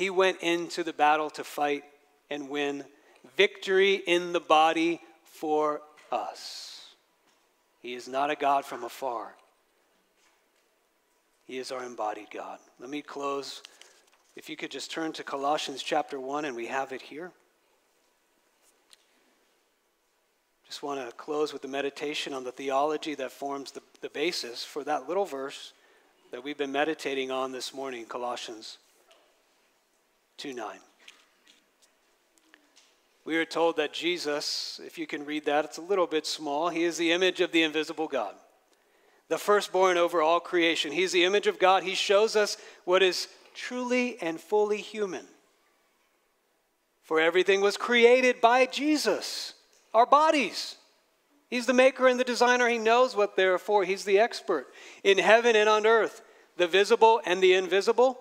He 0.00 0.08
went 0.08 0.38
into 0.40 0.82
the 0.82 0.94
battle 0.94 1.28
to 1.28 1.44
fight 1.44 1.84
and 2.30 2.48
win 2.48 2.84
victory 3.36 3.96
in 3.96 4.32
the 4.32 4.40
body 4.40 4.98
for 5.24 5.82
us. 6.10 6.94
He 7.82 7.92
is 7.92 8.08
not 8.08 8.30
a 8.30 8.34
God 8.34 8.64
from 8.64 8.82
afar. 8.82 9.34
He 11.44 11.58
is 11.58 11.70
our 11.70 11.84
embodied 11.84 12.28
God. 12.32 12.60
Let 12.78 12.88
me 12.88 13.02
close. 13.02 13.62
If 14.36 14.48
you 14.48 14.56
could 14.56 14.70
just 14.70 14.90
turn 14.90 15.12
to 15.12 15.22
Colossians 15.22 15.82
chapter 15.82 16.18
1, 16.18 16.46
and 16.46 16.56
we 16.56 16.68
have 16.68 16.92
it 16.92 17.02
here. 17.02 17.30
Just 20.66 20.82
want 20.82 21.06
to 21.06 21.14
close 21.14 21.52
with 21.52 21.60
the 21.60 21.68
meditation 21.68 22.32
on 22.32 22.42
the 22.42 22.52
theology 22.52 23.14
that 23.16 23.32
forms 23.32 23.72
the, 23.72 23.82
the 24.00 24.08
basis 24.08 24.64
for 24.64 24.82
that 24.82 25.08
little 25.08 25.26
verse 25.26 25.74
that 26.30 26.42
we've 26.42 26.56
been 26.56 26.72
meditating 26.72 27.30
on 27.30 27.52
this 27.52 27.74
morning, 27.74 28.06
Colossians 28.06 28.78
2 30.40 30.54
9. 30.54 30.78
We 33.26 33.36
are 33.36 33.44
told 33.44 33.76
that 33.76 33.92
Jesus, 33.92 34.80
if 34.82 34.96
you 34.96 35.06
can 35.06 35.26
read 35.26 35.44
that, 35.44 35.66
it's 35.66 35.76
a 35.76 35.82
little 35.82 36.06
bit 36.06 36.26
small. 36.26 36.70
He 36.70 36.84
is 36.84 36.96
the 36.96 37.12
image 37.12 37.42
of 37.42 37.52
the 37.52 37.62
invisible 37.62 38.08
God, 38.08 38.34
the 39.28 39.36
firstborn 39.36 39.98
over 39.98 40.22
all 40.22 40.40
creation. 40.40 40.92
He's 40.92 41.12
the 41.12 41.24
image 41.24 41.46
of 41.46 41.58
God. 41.58 41.82
He 41.82 41.94
shows 41.94 42.36
us 42.36 42.56
what 42.86 43.02
is 43.02 43.28
truly 43.54 44.16
and 44.22 44.40
fully 44.40 44.78
human. 44.78 45.26
For 47.02 47.20
everything 47.20 47.60
was 47.60 47.76
created 47.76 48.40
by 48.40 48.64
Jesus, 48.64 49.52
our 49.92 50.06
bodies. 50.06 50.76
He's 51.50 51.66
the 51.66 51.74
maker 51.74 52.08
and 52.08 52.18
the 52.18 52.24
designer. 52.24 52.66
He 52.66 52.78
knows 52.78 53.14
what 53.14 53.36
they're 53.36 53.58
for. 53.58 53.84
He's 53.84 54.06
the 54.06 54.18
expert 54.18 54.68
in 55.04 55.18
heaven 55.18 55.54
and 55.54 55.68
on 55.68 55.86
earth, 55.86 56.22
the 56.56 56.66
visible 56.66 57.20
and 57.26 57.42
the 57.42 57.52
invisible 57.52 58.18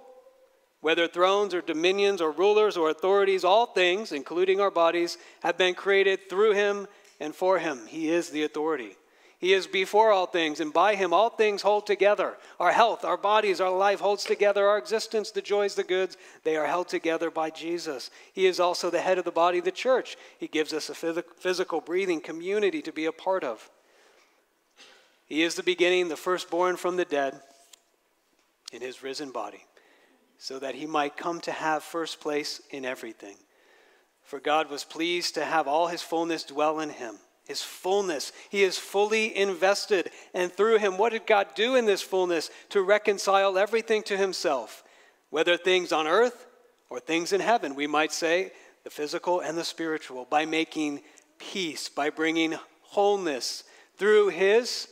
whether 0.81 1.07
thrones 1.07 1.53
or 1.53 1.61
dominions 1.61 2.21
or 2.21 2.31
rulers 2.31 2.77
or 2.77 2.89
authorities, 2.89 3.43
all 3.43 3.65
things, 3.65 4.11
including 4.11 4.61
our 4.61 4.71
bodies, 4.71 5.17
have 5.41 5.57
been 5.57 5.73
created 5.73 6.29
through 6.29 6.53
him 6.53 6.87
and 7.19 7.35
for 7.35 7.59
him. 7.59 7.85
He 7.87 8.09
is 8.09 8.29
the 8.29 8.43
authority. 8.43 8.95
He 9.39 9.53
is 9.53 9.67
before 9.67 10.11
all 10.11 10.25
things, 10.25 10.59
and 10.59 10.73
by 10.73 10.95
him 10.95 11.13
all 11.13 11.29
things 11.29 11.61
hold 11.61 11.87
together. 11.87 12.35
Our 12.59 12.73
health, 12.73 13.05
our 13.05 13.15
bodies, 13.15 13.61
our 13.61 13.71
life 13.71 14.01
holds 14.01 14.25
together. 14.25 14.67
Our 14.67 14.77
existence, 14.77 15.31
the 15.31 15.41
joys, 15.41 15.75
the 15.75 15.83
goods, 15.83 16.17
they 16.43 16.57
are 16.57 16.67
held 16.67 16.89
together 16.89 17.31
by 17.31 17.49
Jesus. 17.49 18.11
He 18.33 18.47
is 18.47 18.59
also 18.59 18.89
the 18.89 18.99
head 18.99 19.17
of 19.17 19.23
the 19.23 19.31
body, 19.31 19.61
the 19.61 19.71
church. 19.71 20.17
He 20.37 20.47
gives 20.47 20.73
us 20.73 20.89
a 20.89 20.93
physical, 20.93 21.79
breathing 21.79 22.19
community 22.19 22.81
to 22.81 22.91
be 22.91 23.05
a 23.05 23.13
part 23.13 23.45
of. 23.45 23.69
He 25.25 25.43
is 25.43 25.55
the 25.55 25.63
beginning, 25.63 26.09
the 26.09 26.17
firstborn 26.17 26.75
from 26.75 26.97
the 26.97 27.05
dead 27.05 27.39
in 28.73 28.81
his 28.81 29.01
risen 29.01 29.31
body, 29.31 29.63
so 30.39 30.57
that 30.57 30.73
he 30.73 30.87
might 30.87 31.15
come 31.15 31.39
to 31.41 31.51
have 31.51 31.83
first 31.83 32.19
place 32.19 32.61
in 32.71 32.85
everything. 32.85 33.35
For 34.23 34.39
God 34.39 34.71
was 34.71 34.83
pleased 34.83 35.35
to 35.35 35.45
have 35.45 35.67
all 35.67 35.87
his 35.87 36.01
fullness 36.01 36.43
dwell 36.43 36.79
in 36.79 36.89
him 36.89 37.19
his 37.49 37.63
fullness. 37.63 38.31
He 38.51 38.63
is 38.63 38.77
fully 38.77 39.35
invested. 39.35 40.11
And 40.35 40.53
through 40.53 40.77
him, 40.77 40.99
what 40.99 41.13
did 41.13 41.25
God 41.25 41.47
do 41.55 41.75
in 41.75 41.85
this 41.85 42.03
fullness? 42.03 42.51
To 42.69 42.83
reconcile 42.83 43.57
everything 43.57 44.03
to 44.03 44.15
himself, 44.15 44.83
whether 45.31 45.57
things 45.57 45.91
on 45.91 46.05
earth 46.05 46.45
or 46.91 46.99
things 46.99 47.33
in 47.33 47.41
heaven, 47.41 47.73
we 47.73 47.87
might 47.87 48.13
say, 48.13 48.51
the 48.83 48.91
physical 48.91 49.39
and 49.39 49.57
the 49.57 49.63
spiritual, 49.63 50.27
by 50.29 50.45
making 50.45 51.01
peace, 51.39 51.89
by 51.89 52.11
bringing 52.11 52.53
wholeness 52.83 53.63
through 53.97 54.29
his 54.29 54.87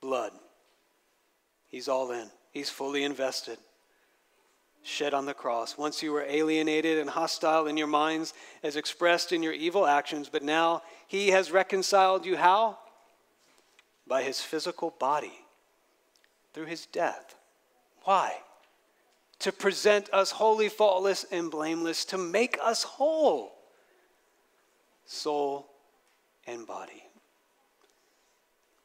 blood. 0.00 0.32
He's 1.68 1.86
all 1.86 2.10
in, 2.10 2.28
he's 2.50 2.70
fully 2.70 3.04
invested 3.04 3.56
shed 4.82 5.14
on 5.14 5.26
the 5.26 5.34
cross. 5.34 5.78
Once 5.78 6.02
you 6.02 6.12
were 6.12 6.24
alienated 6.28 6.98
and 6.98 7.10
hostile 7.10 7.66
in 7.66 7.76
your 7.76 7.86
minds, 7.86 8.34
as 8.62 8.76
expressed 8.76 9.32
in 9.32 9.42
your 9.42 9.52
evil 9.52 9.86
actions, 9.86 10.28
but 10.28 10.42
now 10.42 10.82
he 11.06 11.28
has 11.28 11.52
reconciled 11.52 12.26
you 12.26 12.36
how? 12.36 12.78
By 14.06 14.22
his 14.22 14.40
physical 14.40 14.94
body, 14.98 15.44
through 16.52 16.66
his 16.66 16.86
death. 16.86 17.36
Why? 18.04 18.34
To 19.40 19.52
present 19.52 20.10
us 20.12 20.32
holy, 20.32 20.68
faultless, 20.68 21.24
and 21.30 21.50
blameless, 21.50 22.04
to 22.06 22.18
make 22.18 22.58
us 22.62 22.82
whole, 22.82 23.52
soul 25.06 25.68
and 26.46 26.66
body 26.66 27.04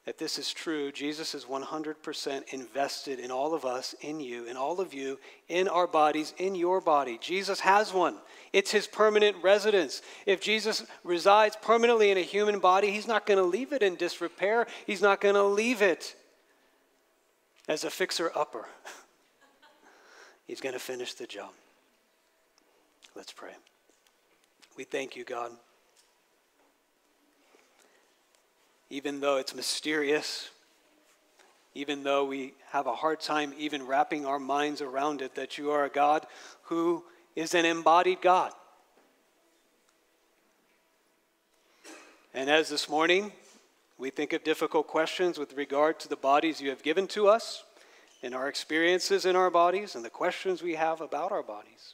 that 0.07 0.17
this 0.17 0.39
is 0.39 0.53
true, 0.53 0.89
Jesus 0.89 1.35
is 1.35 1.43
100% 1.43 2.53
invested 2.53 3.19
in 3.19 3.29
all 3.29 3.53
of 3.53 3.65
us, 3.65 3.93
in 3.99 4.21
you, 4.21 4.45
in 4.45 4.55
all 4.55 4.79
of 4.79 4.93
you, 4.93 5.19
in 5.49 5.67
our 5.67 5.85
bodies, 5.85 6.33
in 6.37 6.55
your 6.55 6.79
body. 6.79 7.19
Jesus 7.21 7.59
has 7.59 7.91
one. 7.91 8.15
It's 8.53 8.71
his 8.71 8.87
permanent 8.87 9.35
residence. 9.43 10.01
If 10.25 10.39
Jesus 10.39 10.85
resides 11.03 11.57
permanently 11.61 12.09
in 12.09 12.17
a 12.17 12.21
human 12.21 12.59
body, 12.59 12.89
he's 12.89 13.05
not 13.05 13.25
going 13.25 13.37
to 13.37 13.43
leave 13.43 13.73
it 13.73 13.83
in 13.83 13.97
disrepair. 13.97 14.65
He's 14.85 15.01
not 15.01 15.19
going 15.19 15.35
to 15.35 15.43
leave 15.43 15.81
it 15.81 16.15
as 17.67 17.83
a 17.83 17.89
fixer 17.89 18.31
upper. 18.33 18.65
he's 20.47 20.61
going 20.61 20.71
to 20.71 20.79
finish 20.79 21.15
the 21.15 21.27
job. 21.27 21.51
Let's 23.13 23.33
pray. 23.33 23.51
We 24.77 24.85
thank 24.85 25.17
you, 25.17 25.25
God 25.25 25.51
even 28.89 29.19
though 29.19 29.37
it's 29.37 29.55
mysterious, 29.55 30.49
even 31.73 32.03
though 32.03 32.25
we 32.25 32.53
have 32.71 32.87
a 32.87 32.95
hard 32.95 33.19
time 33.19 33.53
even 33.57 33.85
wrapping 33.85 34.25
our 34.25 34.39
minds 34.39 34.81
around 34.81 35.21
it, 35.21 35.35
that 35.35 35.57
you 35.57 35.71
are 35.71 35.85
a 35.85 35.89
God 35.89 36.25
who 36.63 37.03
is 37.35 37.53
an 37.53 37.65
embodied 37.65 38.21
God. 38.21 38.51
And 42.33 42.49
as 42.49 42.69
this 42.69 42.89
morning 42.89 43.31
we 43.97 44.09
think 44.09 44.33
of 44.33 44.43
difficult 44.43 44.87
questions 44.87 45.37
with 45.37 45.53
regard 45.53 45.99
to 45.99 46.07
the 46.07 46.15
bodies 46.15 46.61
you 46.61 46.69
have 46.69 46.83
given 46.83 47.07
to 47.07 47.27
us, 47.27 47.63
and 48.23 48.33
our 48.33 48.47
experiences 48.47 49.25
in 49.25 49.35
our 49.35 49.51
bodies, 49.51 49.95
and 49.95 50.03
the 50.03 50.09
questions 50.09 50.63
we 50.63 50.73
have 50.75 51.01
about 51.01 51.31
our 51.31 51.43
bodies, 51.43 51.93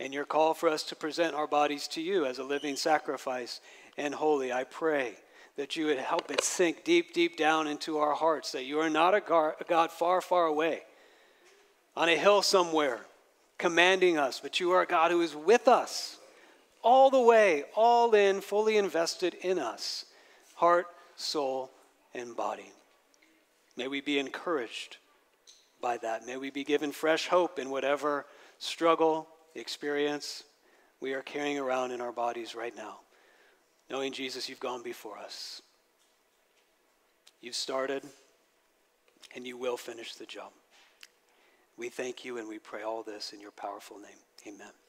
and 0.00 0.12
your 0.12 0.24
call 0.24 0.54
for 0.54 0.68
us 0.68 0.82
to 0.82 0.96
present 0.96 1.34
our 1.34 1.46
bodies 1.46 1.86
to 1.86 2.00
you 2.00 2.26
as 2.26 2.38
a 2.38 2.44
living 2.44 2.74
sacrifice 2.74 3.60
and 3.96 4.14
holy, 4.14 4.52
I 4.52 4.64
pray 4.64 5.14
that 5.56 5.76
you 5.76 5.86
would 5.86 5.98
help 5.98 6.30
it 6.30 6.42
sink 6.42 6.84
deep, 6.84 7.14
deep 7.14 7.36
down 7.36 7.66
into 7.66 7.98
our 7.98 8.14
hearts, 8.14 8.52
that 8.52 8.64
you 8.64 8.80
are 8.80 8.90
not 8.90 9.14
a 9.14 9.20
God 9.20 9.90
far, 9.90 10.20
far 10.20 10.46
away, 10.46 10.82
on 11.96 12.08
a 12.08 12.16
hill 12.16 12.42
somewhere, 12.42 13.00
commanding 13.56 14.18
us, 14.18 14.40
but 14.40 14.58
you 14.58 14.72
are 14.72 14.82
a 14.82 14.86
God 14.86 15.10
who 15.10 15.20
is 15.20 15.36
with 15.36 15.68
us 15.68 16.18
all 16.82 17.08
the 17.08 17.20
way, 17.20 17.64
all 17.74 18.14
in, 18.14 18.40
fully 18.40 18.76
invested 18.76 19.34
in 19.34 19.58
us, 19.58 20.04
heart, 20.54 20.86
soul, 21.16 21.70
and 22.14 22.36
body. 22.36 22.72
May 23.76 23.88
we 23.88 24.00
be 24.00 24.18
encouraged 24.18 24.98
by 25.80 25.96
that. 25.98 26.26
May 26.26 26.36
we 26.36 26.50
be 26.50 26.64
given 26.64 26.92
fresh 26.92 27.28
hope 27.28 27.58
in 27.58 27.70
whatever 27.70 28.26
struggle, 28.58 29.28
experience 29.54 30.42
we 31.00 31.12
are 31.14 31.22
carrying 31.22 31.58
around 31.58 31.92
in 31.92 32.00
our 32.00 32.12
bodies 32.12 32.54
right 32.54 32.76
now 32.76 32.98
knowing 33.94 34.10
Jesus, 34.10 34.48
you've 34.48 34.58
gone 34.58 34.82
before 34.82 35.16
us. 35.16 35.62
You've 37.40 37.54
started, 37.54 38.02
and 39.36 39.46
you 39.46 39.56
will 39.56 39.76
finish 39.76 40.16
the 40.16 40.26
job. 40.26 40.50
We 41.76 41.90
thank 41.90 42.24
you 42.24 42.38
and 42.38 42.48
we 42.48 42.58
pray 42.58 42.82
all 42.82 43.04
this 43.04 43.32
in 43.32 43.40
your 43.40 43.52
powerful 43.52 43.98
name. 43.98 44.18
Amen. 44.48 44.83